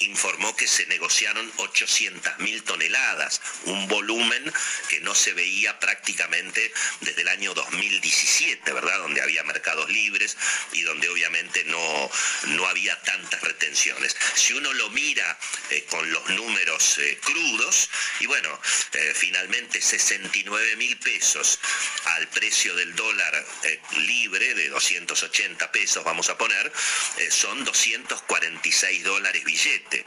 [0.00, 4.52] informó que se negociaron 800 mil toneladas, un volumen
[4.88, 8.98] que no se veía prácticamente desde el año 2017, ¿verdad?
[8.98, 10.36] Donde había mercados libres
[10.72, 12.10] y donde obviamente no,
[12.48, 14.16] no había tantas retenciones.
[14.34, 15.38] Si uno lo mira
[15.70, 17.88] eh, con los números eh, crudos,
[18.20, 18.60] y bueno,
[18.92, 21.58] eh, finalmente 69 mil pesos
[22.04, 23.46] al precio del dólar
[23.98, 26.72] libre de 280 pesos, vamos a poner,
[27.30, 30.04] son 246 dólares billete,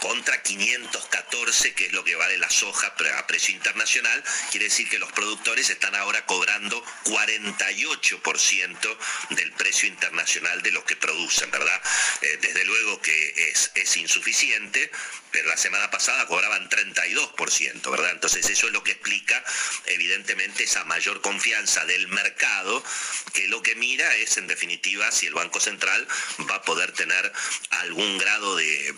[0.00, 4.98] contra 514, que es lo que vale la soja a precio internacional, quiere decir que
[4.98, 8.98] los productores están ahora cobrando 48%
[9.30, 11.82] del precio internacional de lo que producen, ¿verdad?
[12.40, 14.90] desde luego que es, es insuficiente,
[15.30, 18.12] pero la semana pasada cobraban 32%, ¿verdad?
[18.12, 19.42] Entonces eso es lo que explica
[19.86, 22.84] evidentemente esa mayor confianza del mercado,
[23.34, 26.06] que lo que mira es en definitiva si el Banco Central
[26.48, 27.32] va a poder tener
[27.70, 28.94] algún grado de,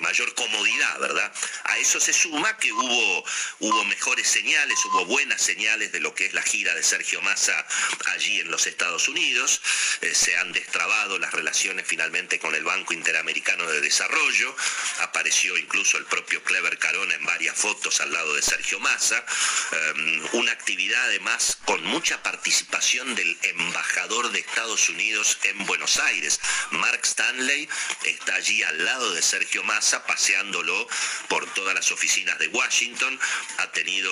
[0.00, 1.32] mayor comodidad, ¿verdad?
[1.64, 3.24] A eso se suma que hubo,
[3.58, 7.66] hubo mejores señales, hubo buenas señales de lo que es la gira de Sergio Massa
[8.06, 9.60] allí en los Estados Unidos,
[10.02, 14.54] eh, se han destrabado las relaciones finalmente con el Banco Interamericano de Desarrollo,
[15.00, 19.24] apareció incluso el propio Clever Carona en varias fotos al lado de Sergio Massa,
[19.72, 26.40] em, una actividad además con mucha participación del embajador de Estados Unidos en Buenos Aires.
[26.70, 27.68] Mark Stanley
[28.04, 30.86] está allí al lado de Sergio Massa paseándolo
[31.28, 33.18] por todas las oficinas de Washington,
[33.58, 34.10] ha tenido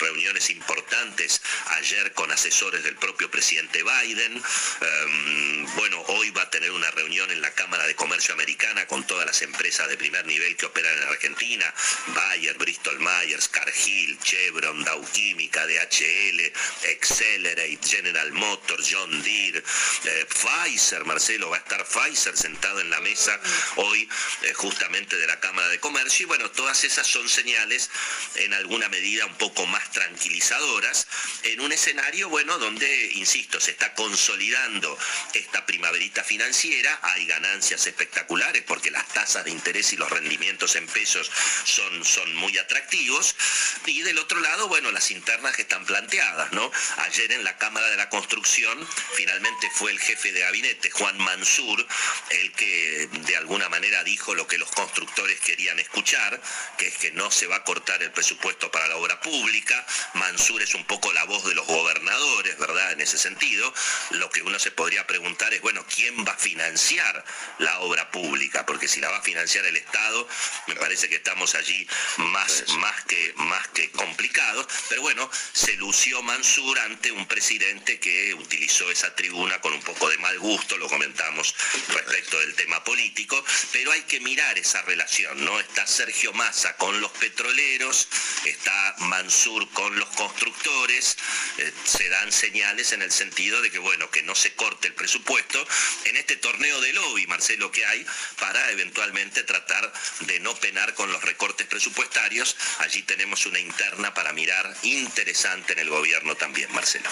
[0.00, 1.40] reuniones importantes
[1.78, 4.42] ayer con asesores del propio presidente Biden,
[4.80, 9.06] em, bueno, hoy va a tener una reunión en la Cámara de Comercio Americana con
[9.06, 11.74] todas las empresas de primer nivel que operan en Argentina,
[12.08, 16.52] Bayer, Bristol Myers, Cargill, Chevron, Dow Química, DHL,
[16.90, 19.62] Accelerate, General Motors, John Deere,
[20.04, 23.38] eh, Pfizer, Marcelo, va a estar Pfizer sentado en la mesa
[23.76, 24.08] hoy
[24.42, 27.90] eh, justamente de la Cámara de Comercio y bueno, todas esas son señales
[28.36, 31.06] en alguna medida un poco más tranquilizadoras
[31.42, 34.98] en un escenario, bueno, donde, insisto, se está consolidando
[35.34, 40.86] esta primaverita financiera, hay ganancias espectaculares porque las tasas de interés y los rendimientos en
[40.86, 41.30] pesos
[41.64, 43.34] son, son muy atractivos.
[43.86, 46.70] Y del otro lado, bueno, las internas que están planteadas, ¿no?
[46.98, 48.67] Ayer en la Cámara de la Construcción,
[49.12, 51.86] finalmente fue el jefe de gabinete, Juan Mansur,
[52.30, 56.40] el que de alguna manera dijo lo que los constructores querían escuchar,
[56.76, 59.86] que es que no se va a cortar el presupuesto para la obra pública.
[60.14, 62.92] Mansur es un poco la voz de los gobernadores, ¿verdad?
[62.92, 63.72] En ese sentido,
[64.10, 67.24] lo que uno se podría preguntar es, bueno, ¿quién va a financiar
[67.58, 68.66] la obra pública?
[68.66, 70.28] Porque si la va a financiar el Estado,
[70.66, 71.86] me parece que estamos allí
[72.18, 78.34] más, más, que, más que complicados, pero bueno, se lució Mansur ante un presidente que
[78.34, 81.54] utilizó esa tribuna con un poco de mal gusto, lo comentamos
[81.88, 83.42] respecto del tema político,
[83.72, 85.60] pero hay que mirar esa relación, ¿no?
[85.60, 88.08] Está Sergio Massa con los petroleros,
[88.44, 91.16] está Mansur con los constructores,
[91.58, 94.94] eh, se dan señales en el sentido de que, bueno, que no se corte el
[94.94, 95.66] presupuesto
[96.04, 98.04] en este torneo de lobby, Marcelo, que hay
[98.38, 102.56] para eventualmente tratar de no penar con los recortes presupuestarios.
[102.78, 107.08] Allí tenemos una interna para mirar interesante en el gobierno también, Marcelo.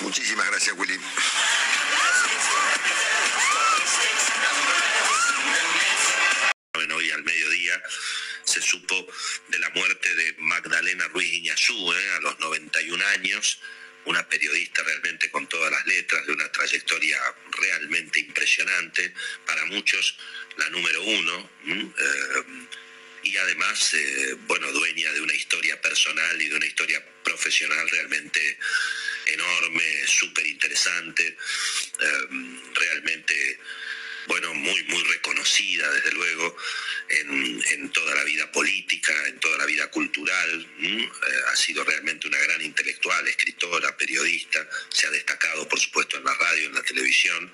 [0.00, 0.98] Muchísimas gracias, Willy.
[6.92, 7.82] Hoy al mediodía
[8.42, 9.06] se supo
[9.48, 12.10] de la muerte de Magdalena Ruiz Iñazú, ¿eh?
[12.16, 13.60] a los 91 años,
[14.06, 17.18] una periodista realmente con todas las letras, de una trayectoria
[17.52, 19.14] realmente impresionante,
[19.46, 20.18] para muchos
[20.56, 21.50] la número uno
[23.22, 28.58] y además, eh, bueno, dueña de una historia personal y de una historia profesional realmente
[29.26, 31.36] enorme, súper interesante,
[32.00, 33.58] em, realmente,
[34.26, 36.56] bueno, muy, muy reconocida, desde luego,
[37.08, 41.08] en, en, toda la vida política, en toda la vida cultural, eh,
[41.48, 46.34] ha sido realmente una gran intelectual, escritora, periodista, se ha destacado por supuesto en la
[46.34, 47.52] radio, en la televisión.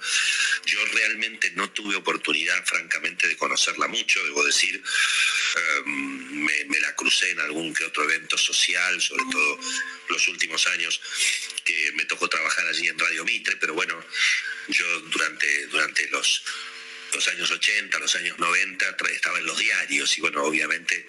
[0.66, 4.82] Yo realmente no tuve oportunidad, francamente, de conocerla mucho, debo decir,
[5.56, 9.60] em, me, me la crucé en algún que otro evento social, sobre todo
[10.08, 11.00] los últimos años
[11.64, 14.02] que me tocó trabajar allí en Radio Mitre, pero bueno,
[14.68, 16.42] yo durante, durante los
[17.12, 21.06] los años 80, los años 90, estaba en los diarios y bueno, obviamente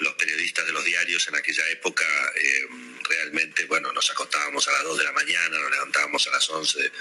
[0.00, 2.04] los periodistas de los diarios en aquella época
[2.34, 2.66] eh,
[3.08, 6.92] realmente, bueno, nos acostábamos a las 2 de la mañana, nos levantábamos a las 11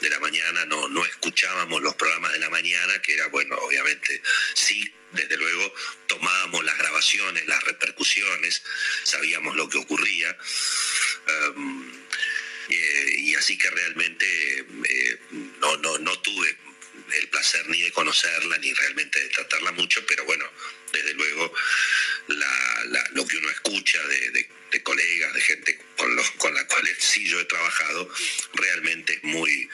[0.00, 4.20] de la mañana, no, no escuchábamos los programas de la mañana, que era, bueno, obviamente
[4.54, 5.72] sí, desde luego
[6.08, 8.62] tomábamos las grabaciones, las repercusiones,
[9.04, 10.36] sabíamos lo que ocurría.
[11.54, 12.02] Um,
[12.68, 15.18] eh, y así que realmente eh,
[15.60, 16.56] no, no, no tuve
[17.14, 20.48] el placer ni de conocerla ni realmente de tratarla mucho, pero bueno,
[20.92, 21.52] desde luego
[22.28, 26.88] la, lo que uno escucha de, de, colegas, de gente con, los, con la cual
[26.98, 28.10] sí yo he trabajado,
[28.54, 29.68] realmente es muy,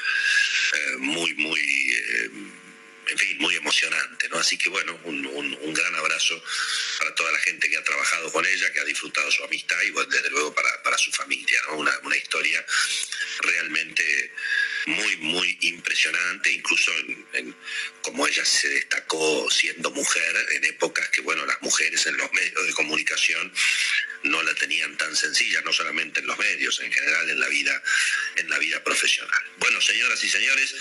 [0.75, 1.61] eh, muy, muy...
[1.61, 2.31] Eh,
[3.09, 4.39] en fin, muy emocionante, ¿no?
[4.39, 6.43] Así que bueno, un, un, gran abrazo
[6.99, 9.91] para toda la gente que ha trabajado con ella, que ha disfrutado su amistad y
[9.93, 11.61] bueno, desde luego para, para su familia.
[11.71, 12.65] Una, una historia
[13.41, 14.33] realmente
[14.87, 16.91] muy, muy impresionante, incluso
[17.33, 17.55] en,
[18.03, 22.67] como ella se destacó siendo mujer en épocas que, bueno, las mujeres en los medios
[22.67, 23.53] de comunicación
[24.25, 27.83] no la tenían tan sencilla, no solamente en los medios, en general en la vida,
[28.37, 29.43] en la vida profesional.
[29.59, 30.75] Bueno, señoras y señores,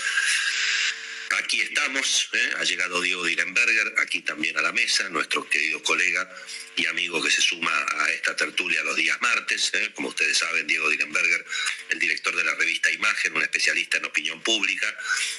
[1.36, 2.52] Aquí estamos, ¿eh?
[2.58, 6.26] ha llegado Diego Direnberger, aquí también a la mesa, nuestro querido colega
[6.74, 9.70] y amigo que se suma a esta tertulia los días martes.
[9.74, 9.90] ¿eh?
[9.94, 11.44] Como ustedes saben, Diego Direnberger,
[11.90, 14.86] el director de la revista Imagen, un especialista en opinión pública,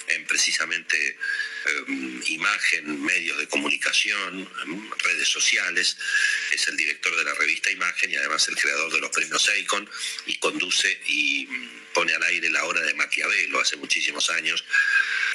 [0.10, 1.86] en precisamente eh,
[2.28, 4.48] imagen, medios de comunicación,
[5.00, 5.98] redes sociales,
[6.52, 9.90] es el director de la revista Imagen y además el creador de los premios Eicon
[10.28, 11.48] y conduce y
[11.96, 14.64] pone al aire la hora de Maquiavelo hace muchísimos años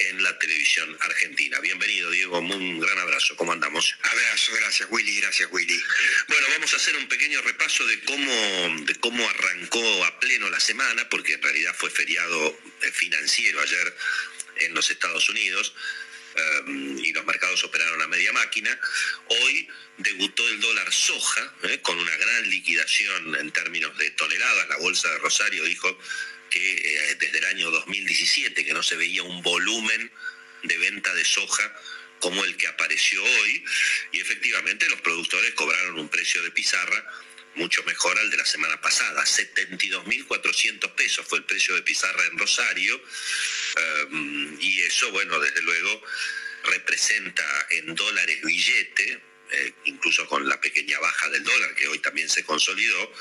[0.01, 1.59] en la televisión argentina.
[1.61, 3.37] Bienvenido, Diego, un gran abrazo.
[3.37, 3.97] ¿Cómo andamos?
[4.03, 5.81] Abrazo, gracias, Willy, gracias, Willy.
[6.29, 10.61] Bueno, vamos a hacer un pequeño repaso de cómo, de cómo arrancó a pleno la
[10.61, 12.59] semana, porque en realidad fue feriado
[12.93, 13.97] financiero ayer
[14.57, 15.75] en los Estados Unidos.
[16.37, 18.77] Um, y los mercados operaron a media máquina.
[19.29, 19.69] Hoy
[19.99, 21.81] debutó el dólar soja ¿eh?
[21.81, 24.69] con una gran liquidación en términos de toneladas.
[24.69, 25.97] La bolsa de Rosario dijo
[26.51, 30.11] que eh, desde el año 2017 que no se veía un volumen
[30.65, 31.73] de venta de soja
[32.19, 33.65] como el que apareció hoy
[34.13, 37.05] y efectivamente los productores cobraron un precio de pizarra
[37.57, 39.23] mucho mejor al de la semana pasada.
[39.25, 43.01] 72.400 pesos fue el precio de pizarra en Rosario
[44.11, 46.03] um, y eso, bueno, desde luego
[46.65, 52.29] representa en dólares billete, eh, incluso con la pequeña baja del dólar que hoy también
[52.29, 53.13] se consolidó,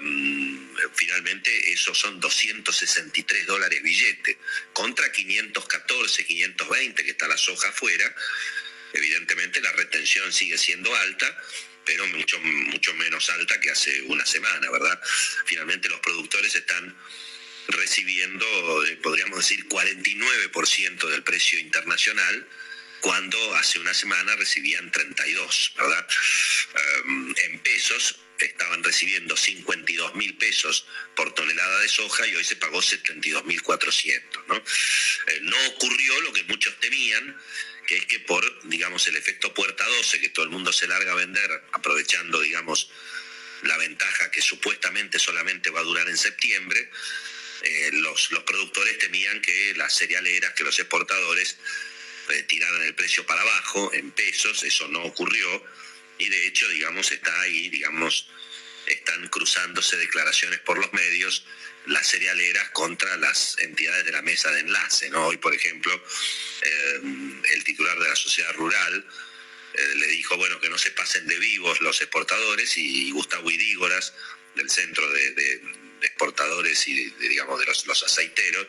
[0.00, 4.38] um, finalmente esos son 263 dólares billete
[4.72, 8.14] contra 514, 520 que está la soja afuera.
[8.92, 11.42] Evidentemente la retención sigue siendo alta,
[11.90, 15.00] pero mucho, mucho menos alta que hace una semana, ¿verdad?
[15.44, 16.96] Finalmente los productores están
[17.66, 18.46] recibiendo,
[19.02, 22.46] podríamos decir, 49% del precio internacional,
[23.00, 26.06] cuando hace una semana recibían 32, ¿verdad?
[27.06, 30.86] Um, en pesos estaban recibiendo 52 mil pesos
[31.16, 34.56] por tonelada de soja y hoy se pagó 72 mil 400, ¿no?
[34.56, 37.36] Eh, no ocurrió lo que muchos temían,
[37.90, 41.10] que es que por, digamos, el efecto puerta 12, que todo el mundo se larga
[41.10, 42.88] a vender, aprovechando, digamos,
[43.62, 46.88] la ventaja que supuestamente solamente va a durar en septiembre,
[47.62, 51.56] eh, los, los, productores temían que las cerealeras, que los exportadores
[52.28, 55.64] eh, tiraran el precio para abajo en pesos, eso no ocurrió,
[56.18, 58.28] y de hecho, digamos, está ahí, digamos,
[58.92, 61.44] están cruzándose declaraciones por los medios
[61.86, 65.10] las cerealeras contra las entidades de la mesa de enlace.
[65.10, 65.26] ¿no?
[65.26, 65.92] Hoy, por ejemplo,
[66.62, 67.00] eh,
[67.52, 69.06] el titular de la sociedad rural
[69.74, 74.12] eh, le dijo bueno que no se pasen de vivos los exportadores y Gustavo Idígoras
[74.54, 75.62] del centro de, de,
[76.02, 78.66] exportadores y digamos de los, los aceiteros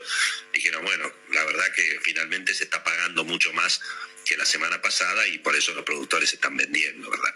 [0.53, 3.81] dijeron bueno la verdad que finalmente se está pagando mucho más
[4.25, 7.33] que la semana pasada y por eso los productores están vendiendo, ¿verdad?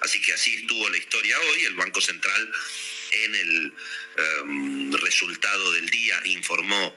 [0.00, 1.64] Así que así estuvo la historia hoy.
[1.64, 2.52] El Banco Central
[3.10, 3.74] en el
[4.42, 6.94] um, resultado del día informó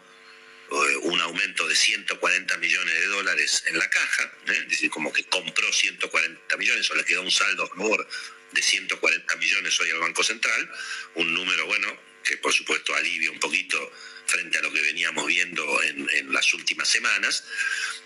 [0.70, 4.58] uh, un aumento de 140 millones de dólares en la caja, ¿eh?
[4.64, 8.08] es decir, como que compró 140 millones o le quedó un saldo a favor
[8.52, 10.70] de 140 millones hoy al Banco Central,
[11.16, 13.78] un número, bueno, que por supuesto alivia un poquito
[14.32, 17.44] frente a lo que veníamos viendo en, las últimas semanas,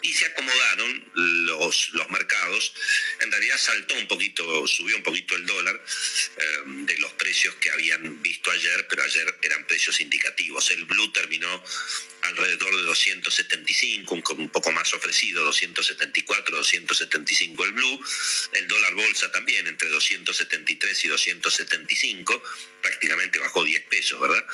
[0.02, 2.74] y se acomodaron los, los mercados
[3.22, 5.82] en realidad saltó un poquito, subió un poquito el dólar
[6.38, 10.70] eh, de los precios que habían visto ayer, pero ayer eran precios indicativos.
[10.72, 11.64] El blue terminó
[12.24, 18.06] alrededor de 275, un, un poco más ofrecido, 274, 275 el blue.
[18.54, 22.44] El dólar bolsa también entre 273 y 275,
[22.82, 24.46] prácticamente bajó 10 pesos, ¿verdad?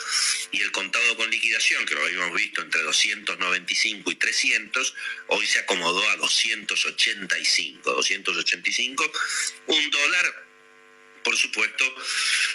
[0.52, 4.96] Y el contado con liquidación, que lo habíamos visto entre 295 y 300,
[5.28, 9.12] hoy se acomodó a 285, 285,
[9.68, 10.52] un dólar
[11.24, 11.86] por supuesto,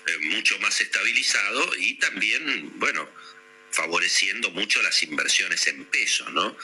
[0.09, 3.09] eh, mucho más estabilizado y también, bueno,
[3.71, 6.57] favoreciendo mucho las inversiones en pesos, ¿no?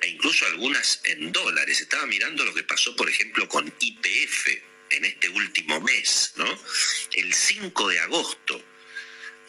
[0.00, 1.80] E incluso algunas en dólares.
[1.80, 4.48] Estaba mirando lo que pasó, por ejemplo, con IPF
[4.90, 6.46] en este último mes, ¿no?
[7.12, 8.64] El 5 de agosto,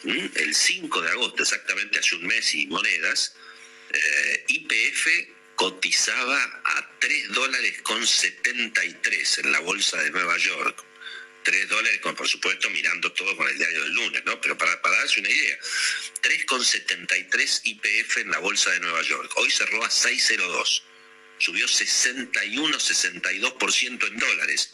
[0.04, 3.34] el 5 de agosto, exactamente hace un mes y monedas,
[3.92, 5.06] eh, IPF
[5.54, 10.84] cotizaba a 3 dólares con 73 en la bolsa de Nueva York.
[11.44, 14.40] 3 dólares, con, por supuesto, mirando todo con el diario del lunes, ¿no?
[14.40, 15.58] Pero para, darse una idea,
[16.22, 19.30] 3,73 IPF en la bolsa de Nueva York.
[19.36, 20.82] Hoy cerró a 6,02.
[21.38, 24.72] Subió 61-62% en dólares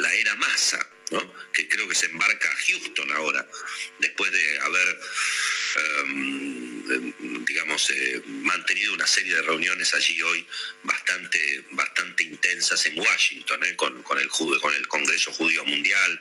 [0.00, 1.34] la era masa, ¿no?
[1.52, 3.46] que creo que se embarca a Houston ahora,
[3.98, 5.00] después de haber,
[6.04, 10.46] um, digamos, eh, mantenido una serie de reuniones allí hoy
[10.84, 13.76] bastante, bastante intensas en Washington, ¿eh?
[13.76, 16.20] con, con, el, con el Congreso Judío Mundial,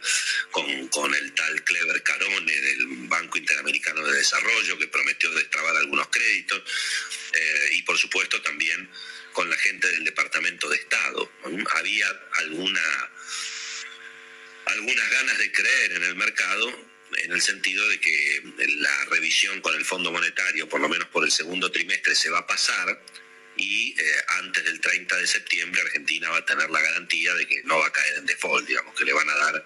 [0.51, 6.07] con, con el tal Clever Carone del Banco Interamericano de Desarrollo, que prometió destrabar algunos
[6.09, 6.61] créditos,
[7.33, 8.89] eh, y por supuesto también
[9.33, 11.31] con la gente del Departamento de Estado.
[11.75, 12.81] Había alguna
[14.71, 18.43] algunas ganas de creer en el mercado en el sentido de que
[18.77, 22.39] la revisión con el Fondo Monetario, por lo menos por el segundo trimestre, se va
[22.39, 23.01] a pasar
[23.55, 27.61] y eh, antes del 30 de septiembre Argentina va a tener la garantía de que
[27.63, 29.65] no va a caer en default, digamos, que le van a dar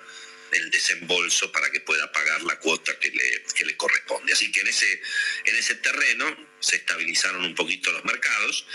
[0.51, 4.33] el desembolso para que pueda pagar la cuota que le, que le corresponde.
[4.33, 5.01] Así que en ese,
[5.45, 8.65] en ese terreno se estabilizaron un poquito los mercados,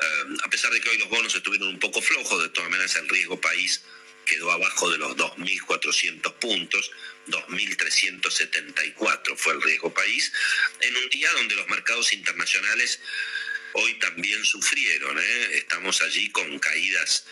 [0.00, 2.94] eh, a pesar de que hoy los bonos estuvieron un poco flojos, de todas maneras
[2.96, 3.82] el riesgo país
[4.28, 6.92] quedó abajo de los 2.400 puntos,
[7.28, 10.32] 2.374 fue el riesgo país,
[10.80, 13.00] en un día donde los mercados internacionales
[13.72, 15.18] hoy también sufrieron.
[15.18, 15.48] ¿eh?
[15.54, 17.24] Estamos allí con caídas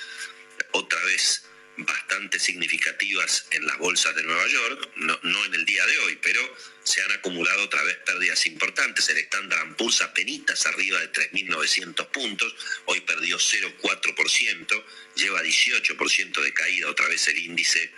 [0.72, 1.44] otra vez
[1.78, 6.40] bastante significativas en las bolsas de Nueva York, no, en el día de hoy, pero
[6.82, 9.08] se han acumulado otra vez pérdidas importantes.
[9.08, 12.54] El Standard Poor's penitas arriba de 3.900 puntos,
[12.86, 14.84] hoy perdió 0,4%,
[15.16, 17.92] lleva 18% de caída otra vez el índice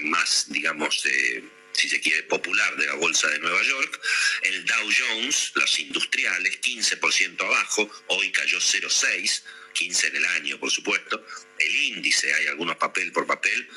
[0.00, 4.00] más, digamos, eh, si se quiere, popular de la bolsa de Nueva York.
[4.42, 9.42] El Dow Jones, los industriales, 15% abajo, hoy cayó 0,6%.
[9.76, 11.24] 15 en el año, por supuesto.
[11.58, 13.68] El índice, hay algunos papel por papel,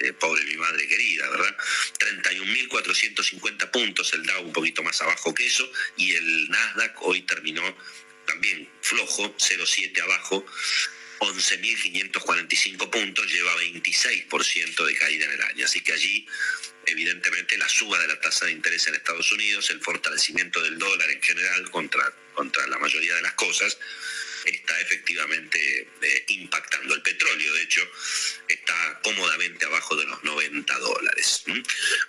[0.00, 1.56] eh, pobre mi madre querida, ¿verdad?
[1.98, 7.62] 31.450 puntos, el Dow un poquito más abajo que eso, y el Nasdaq hoy terminó
[8.26, 10.44] también flojo, 0,7 abajo,
[11.20, 15.64] 11.545 puntos, lleva 26% de caída en el año.
[15.66, 16.26] Así que allí,
[16.86, 21.10] evidentemente, la suba de la tasa de interés en Estados Unidos, el fortalecimiento del dólar
[21.10, 23.76] en general contra, contra la mayoría de las cosas,
[24.44, 26.94] está efectivamente eh, impactando.
[26.94, 27.88] El petróleo, de hecho,
[28.48, 31.44] está cómodamente abajo de los 90 dólares.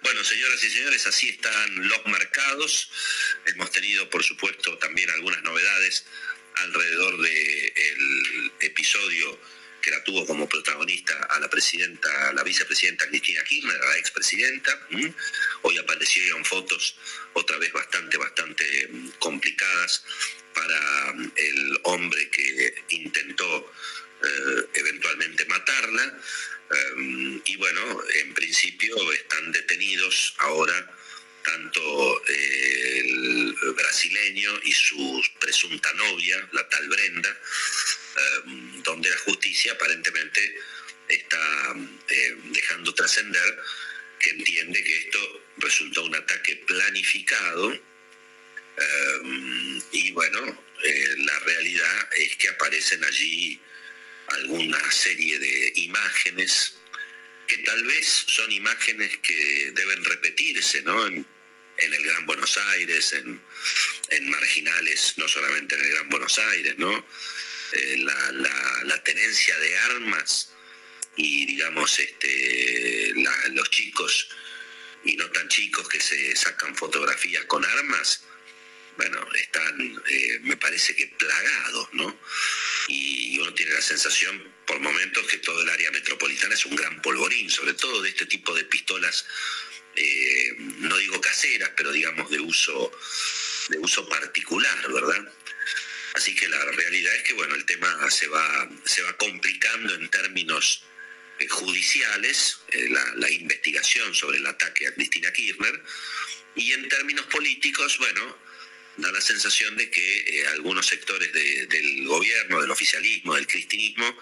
[0.01, 2.91] Bueno, señoras y señores, así están los mercados.
[3.45, 6.05] Hemos tenido, por supuesto, también algunas novedades
[6.55, 9.39] alrededor del episodio
[9.81, 14.87] que la tuvo como protagonista a la presidenta, la vicepresidenta Cristina Kirchner, a la expresidenta.
[15.63, 16.95] Hoy aparecieron fotos
[17.33, 20.03] otra vez bastante, bastante mm, complicadas
[20.53, 23.71] para mm, el hombre que intentó
[24.23, 26.19] eh, eventualmente matarla.
[26.71, 30.97] Eh, y bueno, en principio están detenidos ahora
[31.43, 37.37] tanto eh, el brasileño y su presunta novia, la tal Brenda,
[38.83, 40.55] donde la justicia aparentemente
[41.07, 41.75] está
[42.51, 43.59] dejando trascender
[44.19, 47.90] que entiende que esto resultó un ataque planificado
[48.77, 53.59] Em, y bueno, eh, la realidad es que aparecen allí
[54.27, 56.75] alguna serie de imágenes
[57.47, 61.07] que tal vez son imágenes que deben repetirse, ¿no?
[61.07, 61.25] En,
[61.77, 63.41] el Gran Buenos Aires, en,
[64.29, 67.05] marginales, no solamente en el Gran Buenos Aires, ¿no?
[67.73, 70.53] Eh, la, tenencia de armas
[71.17, 73.13] y digamos este
[73.49, 74.29] los chicos
[75.03, 78.23] y no tan chicos que se sacan fotografías con armas
[78.97, 82.19] bueno, están, eh, me parece que plagados, ¿no?
[82.87, 85.91] Y uno tiene la sensación por momentos que todo el área
[86.51, 89.25] es un gran polvorín, sobre todo de este tipo de pistolas,
[89.95, 92.91] eh, no digo caseras, pero digamos de uso,
[93.69, 95.33] de uso particular, ¿verdad?
[96.13, 100.09] Así que la realidad es que bueno, el tema se va, se va complicando en
[100.09, 100.83] términos
[101.39, 102.59] eh, judiciales,
[102.89, 105.81] la, la investigación sobre el ataque a Cristina Kirchner,
[106.55, 108.37] y en términos políticos, bueno,
[108.97, 114.17] da la sensación de que eh, algunos sectores de- del gobierno, del oficialismo, del cristinismo,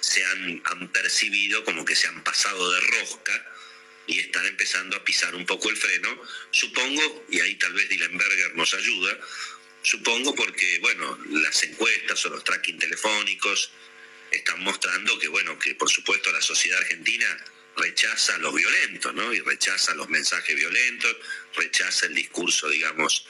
[0.00, 3.52] se han, han percibido como que se han pasado de rosca
[4.06, 8.54] y están empezando a pisar un poco el freno, supongo, y ahí tal vez Dillenberger
[8.54, 9.18] nos ayuda,
[9.82, 13.72] supongo porque, bueno, las encuestas o los tracking telefónicos
[14.30, 17.44] están mostrando que, bueno, que por supuesto la sociedad argentina
[17.76, 19.32] rechaza los violentos, ¿no?
[19.34, 21.16] Y rechaza los mensajes violentos,
[21.56, 23.26] rechaza el discurso, digamos,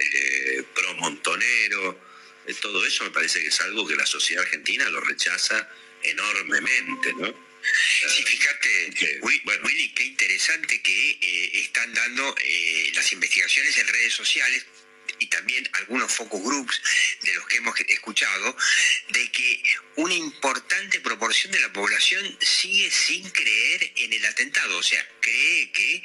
[0.00, 2.00] eh, pro montonero.
[2.46, 5.68] Eh, Todo eso me parece que es algo que la sociedad argentina lo rechaza
[6.02, 7.48] enormemente, ¿no?
[8.08, 14.14] Sí, fíjate, Wi- Willy, qué interesante que eh, están dando eh, las investigaciones en redes
[14.14, 14.64] sociales
[15.18, 16.80] y también algunos focus groups
[17.22, 18.56] de los que hemos escuchado,
[19.10, 19.62] de que
[19.96, 25.72] una importante proporción de la población sigue sin creer en el atentado, o sea, cree
[25.72, 26.02] que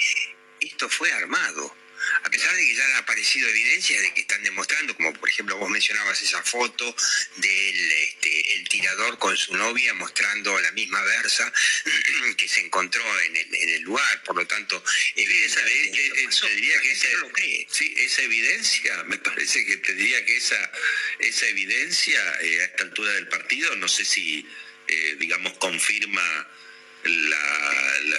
[0.61, 1.75] esto fue armado.
[2.23, 5.57] A pesar de que ya han aparecido evidencias de que están demostrando, como por ejemplo
[5.57, 6.95] vos mencionabas esa foto
[7.37, 11.51] del este, el tirador con su novia mostrando la misma versa
[12.37, 14.83] que se encontró en el, en el lugar, por lo tanto,
[15.15, 17.67] Esa, eh, eh, eh, te diría que esa, no lo cree.
[17.69, 20.71] sí, esa evidencia, me parece que te diría que esa,
[21.19, 24.45] esa evidencia eh, a esta altura del partido, no sé si,
[24.87, 26.47] eh, digamos, confirma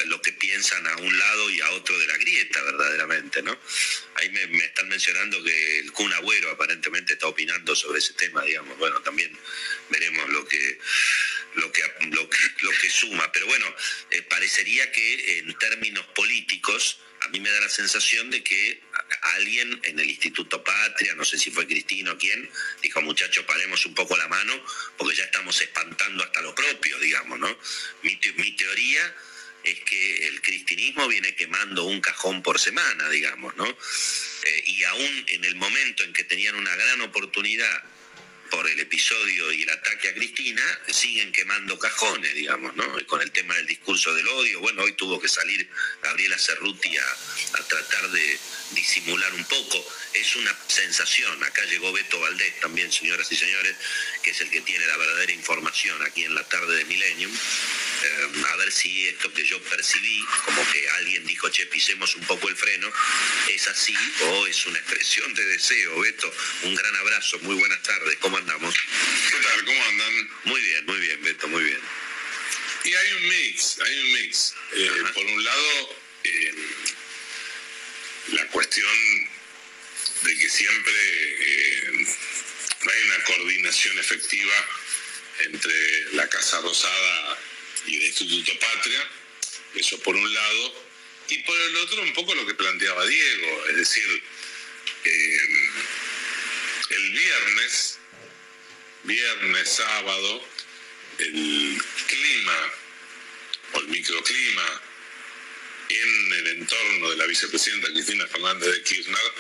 [0.07, 3.59] lo que piensan a un lado y a otro de la grieta, verdaderamente, ¿no?
[4.17, 8.43] Ahí me, me están mencionando que el Kun Agüero aparentemente está opinando sobre ese tema,
[8.43, 8.77] digamos.
[8.79, 9.37] Bueno, también
[9.91, 10.79] veremos lo que
[11.55, 12.29] lo que lo
[12.63, 13.67] lo que suma, pero bueno,
[14.11, 18.83] eh, parecería que en términos políticos a mí me da la sensación de que
[19.37, 22.51] alguien en el Instituto Patria, no sé si fue Cristina o quién,
[22.83, 24.53] dijo, muchachos, paremos un poco la mano
[24.99, 27.59] porque ya estamos espantando hasta los propios, digamos, ¿no?
[28.03, 29.15] Mi teoría
[29.65, 33.67] es que el cristinismo viene quemando un cajón por semana, digamos, ¿no?
[33.67, 37.83] Eh, y aún en el momento en que tenían una gran oportunidad
[38.55, 42.85] por el episodio y el ataque a Cristina, siguen quemando cajones, digamos, ¿no?
[43.07, 45.69] Con el tema del discurso del odio, bueno, hoy tuvo que salir
[46.01, 48.39] Gabriela Cerruti a, a tratar de
[48.71, 49.85] disimular un poco.
[50.13, 53.75] Es una sensación, acá llegó Beto Valdés también, señoras y señores,
[54.23, 57.33] que es el que tiene la verdadera información aquí en la tarde de Millennium.
[57.33, 62.25] Eh, a ver si esto que yo percibí, como que alguien dijo, che, pisemos un
[62.27, 62.93] poco el freno,
[63.51, 65.99] es así o es una expresión de deseo.
[65.99, 66.33] Beto,
[66.63, 68.75] un gran abrazo, muy buenas tardes, ¿cómo andamos?
[69.31, 69.65] ¿Qué tal?
[69.65, 70.31] ¿Cómo andan?
[70.45, 71.81] Muy bien, muy bien, Beto, muy bien.
[72.85, 74.55] Y hay un mix, hay un mix.
[74.73, 76.55] Eh, por un lado, eh,
[78.33, 79.29] la cuestión
[80.23, 82.07] de que siempre eh,
[82.83, 84.55] no hay una coordinación efectiva
[85.45, 87.39] entre la Casa Rosada
[87.87, 89.11] y el Instituto Patria,
[89.75, 90.85] eso por un lado,
[91.29, 94.23] y por el otro un poco lo que planteaba Diego, es decir,
[95.05, 95.39] eh,
[96.91, 97.99] el viernes,
[99.05, 100.49] viernes, sábado,
[101.19, 102.73] el clima
[103.73, 104.83] o el microclima
[105.89, 109.33] en el entorno de la vicepresidenta Cristina Fernández de Kirchner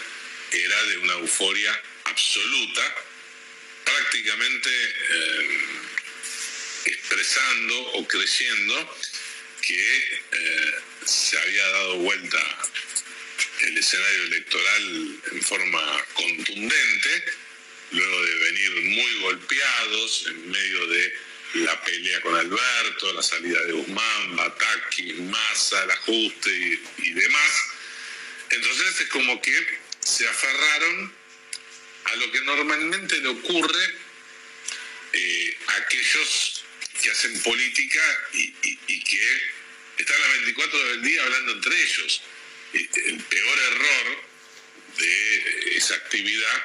[0.53, 2.95] era de una euforia absoluta,
[3.85, 5.61] prácticamente eh,
[6.87, 8.99] expresando o creyendo
[9.63, 10.75] que eh,
[11.07, 12.39] se había dado vuelta
[13.63, 17.25] el escenario electoral en forma contundente,
[17.91, 21.15] luego de venir muy golpeados en medio de
[21.55, 26.51] la pelea con Alberto, la salida de Guzmán, Bataki, Massa, el ajuste
[26.99, 27.63] y, demás.
[28.51, 29.55] Entonces es como que
[30.01, 31.13] se aferraron
[32.05, 33.95] a lo que normalmente le ocurre
[35.13, 36.65] eh, a aquellos
[37.01, 38.01] que hacen política
[38.33, 39.43] y, que
[39.99, 42.23] están las 24 del día hablando entre ellos.
[42.73, 44.25] El peor error
[44.99, 46.63] de esa actividad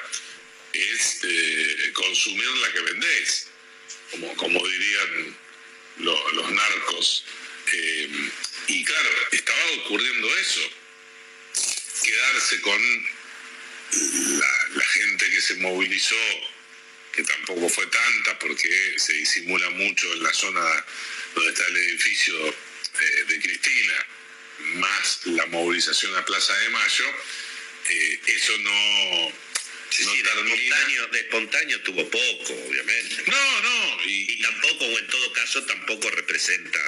[0.74, 3.48] es eh, consumir la que vendés,
[4.12, 5.38] como, como dirían
[5.98, 7.26] lo- los narcos.
[7.74, 8.10] Eh,
[8.68, 10.62] y claro, estaba ocurriendo eso,
[12.04, 12.82] quedarse con
[14.40, 16.16] la, la gente que se movilizó,
[17.14, 20.86] que tampoco fue tanta porque se disimula mucho en la zona
[21.36, 24.06] donde está el edificio eh, de Cristina,
[24.76, 27.06] más la movilización a Plaza de Mayo,
[27.90, 29.34] eh, eso no,
[29.90, 33.24] Sí, no sí, de espontáneo, de espontáneo tuvo poco, obviamente.
[33.28, 36.80] No, no, y, Y tampoco, o en todo caso, tampoco representa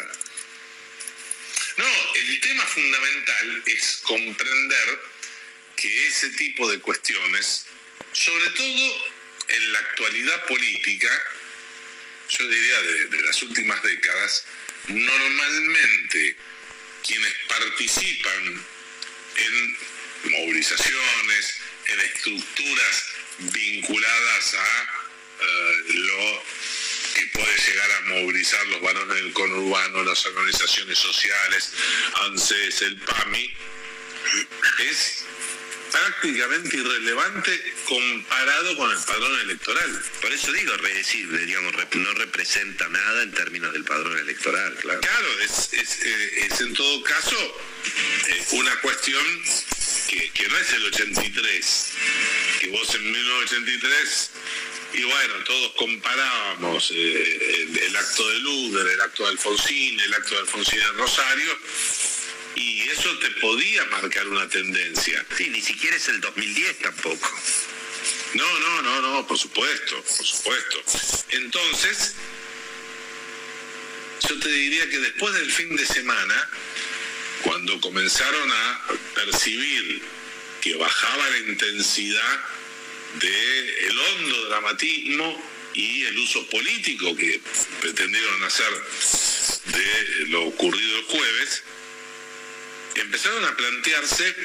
[2.32, 5.00] el tema fundamental es comprender
[5.76, 7.66] que ese tipo de cuestiones,
[8.12, 9.14] sobre todo
[9.48, 11.24] en la actualidad política,
[12.30, 14.46] yo diría de, de las últimas décadas,
[14.88, 16.36] normalmente
[17.06, 18.66] quienes participan
[19.36, 19.78] en
[20.32, 21.58] movilizaciones,
[21.94, 23.06] en estructuras
[23.40, 25.02] vinculadas a
[25.42, 26.44] eh, lo
[27.16, 31.74] que puede llegar a movilizar los varones del conurbano, las organizaciones sociales,
[32.26, 33.54] ANSES, el PAMI,
[34.90, 35.26] es
[35.92, 40.04] prácticamente irrelevante comparado con el padrón electoral.
[40.22, 45.02] Por eso digo, es decir, digamos, no representa nada en términos del padrón electoral, claro.
[45.02, 47.62] Claro, es, es, eh, es en todo caso
[48.28, 49.26] eh, una cuestión
[50.12, 51.94] que, que no es el 83,
[52.60, 54.32] que vos en 1983,
[54.94, 60.14] y bueno, todos comparábamos eh, el, el acto de Luder, el acto de Alfonsín, el
[60.14, 61.58] acto de Alfonsín en Rosario,
[62.56, 65.26] y eso te podía marcar una tendencia.
[65.38, 67.42] Sí, ni siquiera es el 2010 tampoco.
[68.34, 70.84] No, no, no, no, por supuesto, por supuesto.
[71.30, 72.16] Entonces,
[74.28, 76.50] yo te diría que después del fin de semana,
[77.44, 78.82] cuando comenzaron a
[79.16, 80.02] percibir
[80.62, 82.40] que bajaba la intensidad
[83.20, 85.44] del hondo dramatismo
[85.74, 87.42] y el uso político que
[87.82, 88.70] pretendieron hacer
[89.66, 91.64] de lo ocurrido el jueves,
[92.96, 94.36] empezaron a plantearse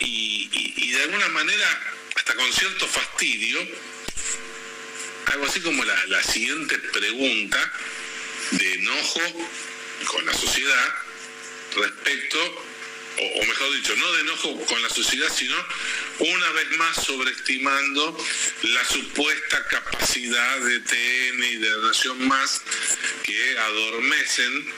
[0.00, 3.58] y, de alguna manera, hasta con cierto fastidio,
[5.26, 7.72] algo así como la siguiente pregunta
[8.50, 9.20] de enojo
[10.06, 10.94] con la sociedad
[11.74, 12.38] respecto,
[13.18, 15.54] o, mejor dicho, no de enojo con la sociedad, sino
[16.18, 18.16] una vez más sobreestimando
[18.62, 22.62] la supuesta capacidad de TN y de Nación Más
[23.22, 24.72] que adormecen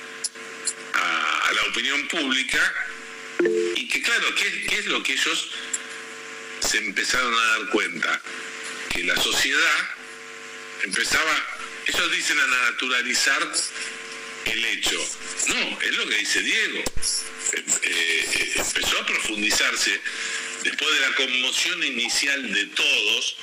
[0.95, 2.75] a, a la opinión pública
[3.77, 5.51] y que claro, ¿qué, qué es lo que ellos
[6.61, 8.21] se empezaron a dar cuenta?
[8.91, 9.91] Que la sociedad
[10.85, 11.47] empezaba,
[11.87, 13.53] ellos dicen a naturalizar
[14.53, 14.99] el hecho.
[15.49, 16.79] No, es lo que dice Diego.
[17.53, 20.01] Eh, eh, empezó a profundizarse
[20.65, 23.37] después de la conmoción inicial de todos,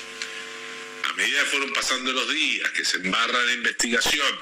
[1.03, 4.40] a medida que fueron pasando los días, que se embarra la investigación,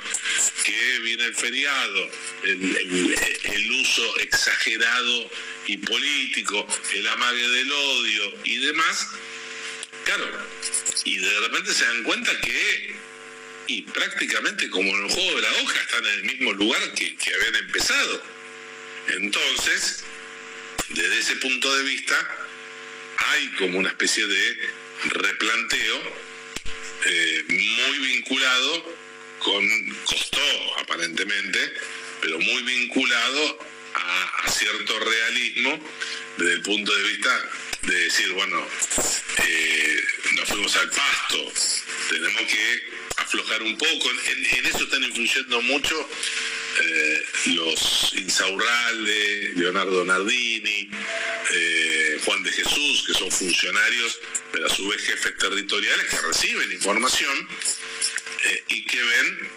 [0.64, 2.10] que viene el feriado,
[2.44, 5.30] el, uso exagerado
[5.68, 9.07] y político, el amague del odio y demás,
[10.06, 10.26] claro,
[11.06, 12.95] y de repente se dan cuenta que,
[13.70, 17.16] y prácticamente como en el juego de la hoja, están en el mismo lugar que,
[17.16, 18.24] que habían empezado.
[19.10, 20.04] Entonces,
[20.90, 22.48] desde ese punto de vista,
[23.18, 24.70] hay como una especie de
[25.06, 26.14] replanteo
[27.06, 28.96] eh, muy vinculado
[29.38, 31.74] con, costó aparentemente,
[32.22, 33.60] pero muy vinculado
[33.94, 35.80] a, cierto realismo
[36.38, 37.50] desde el punto de vista
[37.84, 38.68] de decir, bueno,
[39.38, 40.04] eh,
[40.36, 41.54] nos fuimos al pasto,
[42.10, 42.98] tenemos que
[43.30, 46.10] aflojar un poco, en, eso están influyendo mucho
[46.81, 50.89] eh, los Insaurralde, Leonardo Nardini,
[51.51, 54.19] eh, Juan de Jesús, que son funcionarios,
[54.51, 57.47] pero a su vez jefes territoriales que reciben información
[58.45, 59.49] eh, y que ven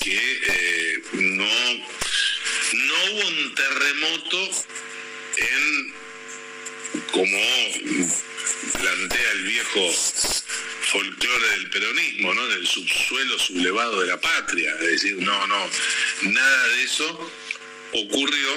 [0.00, 1.74] que no,
[2.72, 4.50] no hubo un terremoto
[5.36, 5.94] en
[7.12, 7.38] como
[8.72, 9.92] plantea el viejo
[10.86, 12.46] folclore del peronismo, ¿no?
[12.48, 14.72] Del subsuelo sublevado de la patria.
[14.80, 15.70] Es decir, no, no,
[16.22, 17.30] nada de eso
[17.92, 18.50] ocurrió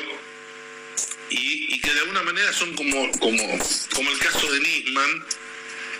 [1.29, 3.59] y, y que de alguna manera son como, como,
[3.93, 5.25] como el caso de Nisman,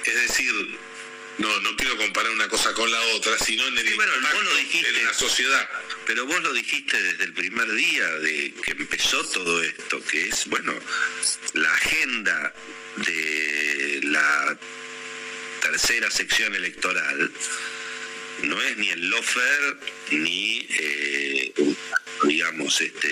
[0.06, 0.80] es decir,
[1.39, 5.14] no, no quiero comparar una cosa con la otra, sino en el impacto en la
[5.14, 5.69] sociedad.
[6.06, 10.47] Pero vos lo dijiste desde el primer día de que empezó todo esto, que es,
[10.47, 10.73] bueno,
[11.53, 12.53] la agenda
[12.97, 14.57] de la
[15.71, 17.31] tercera sección electoral
[18.43, 19.77] no es ni el lofer
[20.11, 21.53] ni, eh,
[22.23, 23.07] digamos, este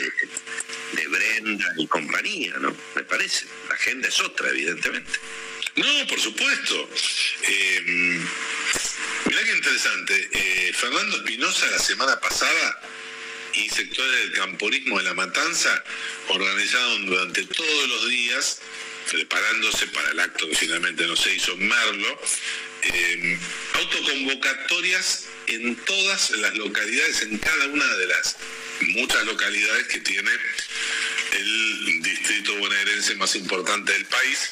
[0.94, 2.76] de Brenda y compañía, ¿no?
[2.96, 3.46] Me parece.
[3.70, 5.12] La agenda es otra, evidentemente.
[5.76, 6.90] No, por supuesto.
[7.44, 8.20] Eh,
[9.26, 10.30] mirá qué interesante.
[10.32, 12.82] Eh, Fernando Espinosa la semana pasada
[13.54, 15.84] y sectores del camporismo de La Matanza
[16.30, 18.62] organizaron durante todos los días,
[19.10, 22.22] preparándose para el acto que finalmente no se hizo en Merlo,
[22.84, 23.38] eh,
[23.74, 28.38] autoconvocatorias en todas las localidades, en cada una de las
[28.82, 30.32] muchas localidades que tiene
[31.32, 34.52] el distrito bonaerense más importante del país.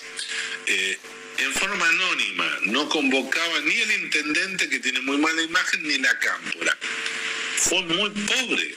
[0.68, 0.98] eh,
[1.38, 6.18] en forma anónima, no convocaba ni el intendente que tiene muy mala imagen ni la
[6.18, 6.78] cámpora.
[7.58, 8.76] Fue muy pobre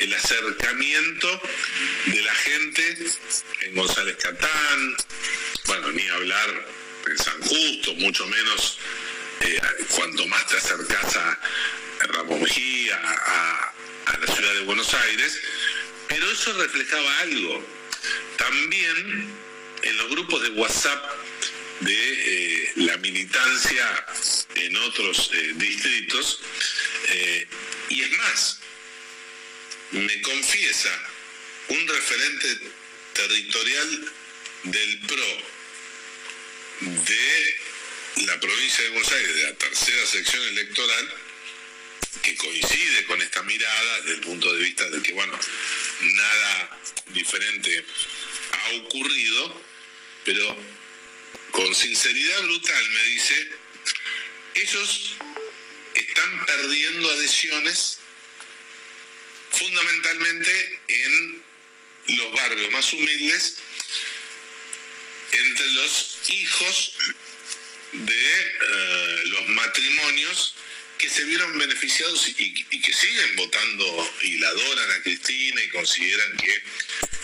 [0.00, 1.42] el acercamiento
[2.06, 2.96] de la gente
[3.62, 4.96] en González Catán,
[5.66, 6.66] bueno, ni hablar
[7.06, 8.78] en San Justo, mucho menos
[9.40, 9.60] eh,
[9.94, 11.40] cuanto más te acercas a
[12.06, 13.72] Ramón Mejía, a,
[14.20, 15.40] la ciudad de Buenos Aires,
[16.08, 17.64] pero eso reflejaba algo.
[18.36, 19.28] También
[19.82, 21.04] en los grupos de WhatsApp
[21.80, 24.06] de eh, la militancia
[24.54, 26.40] en otros eh, distritos,
[27.08, 27.46] eh,
[27.88, 28.60] y es más,
[29.92, 31.10] me confiesa
[31.68, 32.58] un referente
[33.12, 34.12] territorial
[34.64, 35.42] del PRO
[36.80, 37.56] de
[38.26, 41.14] la provincia de Buenos Aires, de la tercera sección electoral,
[42.22, 45.38] que coincide con esta mirada desde el punto de vista de que, bueno,
[46.00, 47.84] nada diferente
[48.52, 49.62] ha ocurrido,
[50.24, 50.56] pero
[51.50, 53.50] con sinceridad brutal me dice,
[54.54, 55.14] ellos
[55.94, 57.99] están perdiendo adhesiones
[59.60, 61.42] fundamentalmente en
[62.16, 63.58] los barrios más humildes,
[65.32, 66.92] entre los hijos
[67.92, 68.32] de
[68.62, 70.54] eh, los matrimonios
[70.96, 76.36] que se vieron beneficiados y, que siguen votando y la adoran a Cristina y consideran
[76.36, 76.62] que,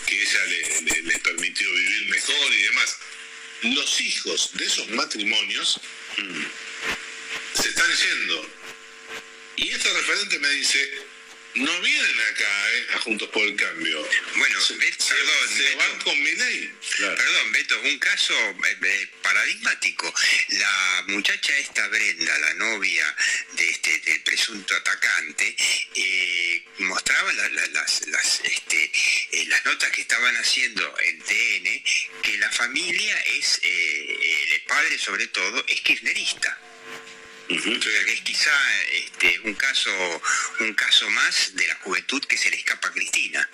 [0.09, 2.97] ella les permitió vivir mejor y demás.
[3.63, 5.81] Los hijos de esos matrimonios
[6.17, 8.49] mm, se están yendo.
[9.57, 11.06] Y este referente me dice,
[11.57, 14.07] no vienen acá eh, a Juntos por el Cambio.
[14.35, 16.71] Bueno, se, perdón, se van con mi ley.
[16.97, 20.13] Perdón, Beto, un caso eh, eh, paradigmático.
[20.49, 23.15] La muchacha esta Brenda, la novia
[23.53, 25.55] de este, del presunto atacante,
[26.79, 28.91] mostraba las, las, este,
[29.47, 31.83] las notas que estaban haciendo en TN
[32.21, 36.59] que la familia es, el padre sobre todo, es kirchnerista
[37.49, 39.91] es quizá este, un caso
[40.59, 43.49] un caso más de la juventud que se le escapa a Cristina.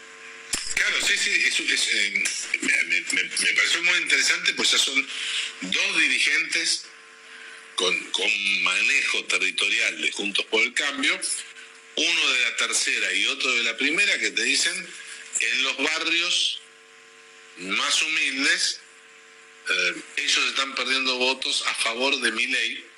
[0.76, 2.24] Claro, sí, sí, eso eh,
[2.62, 5.08] me, me, pareció muy interesante, pues ya son
[5.62, 6.86] dos dirigentes
[7.76, 11.20] con, con manejo territorial de Juntos por el Cambio,
[11.96, 14.74] uno de la tercera y otro de la primera, que te dicen,
[15.40, 16.60] en los barrios
[17.58, 18.80] más humildes,
[19.70, 22.93] eh, ellos están perdiendo votos a favor de mi ley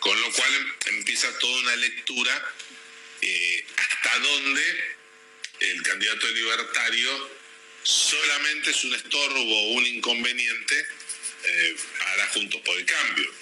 [0.00, 2.54] con lo cual em, empieza toda una lectura
[3.22, 4.96] eh, hasta donde
[5.60, 7.30] el candidato libertario
[7.82, 10.86] solamente es un estorbo o un inconveniente
[11.44, 13.32] eh, para Juntos por el Cambio.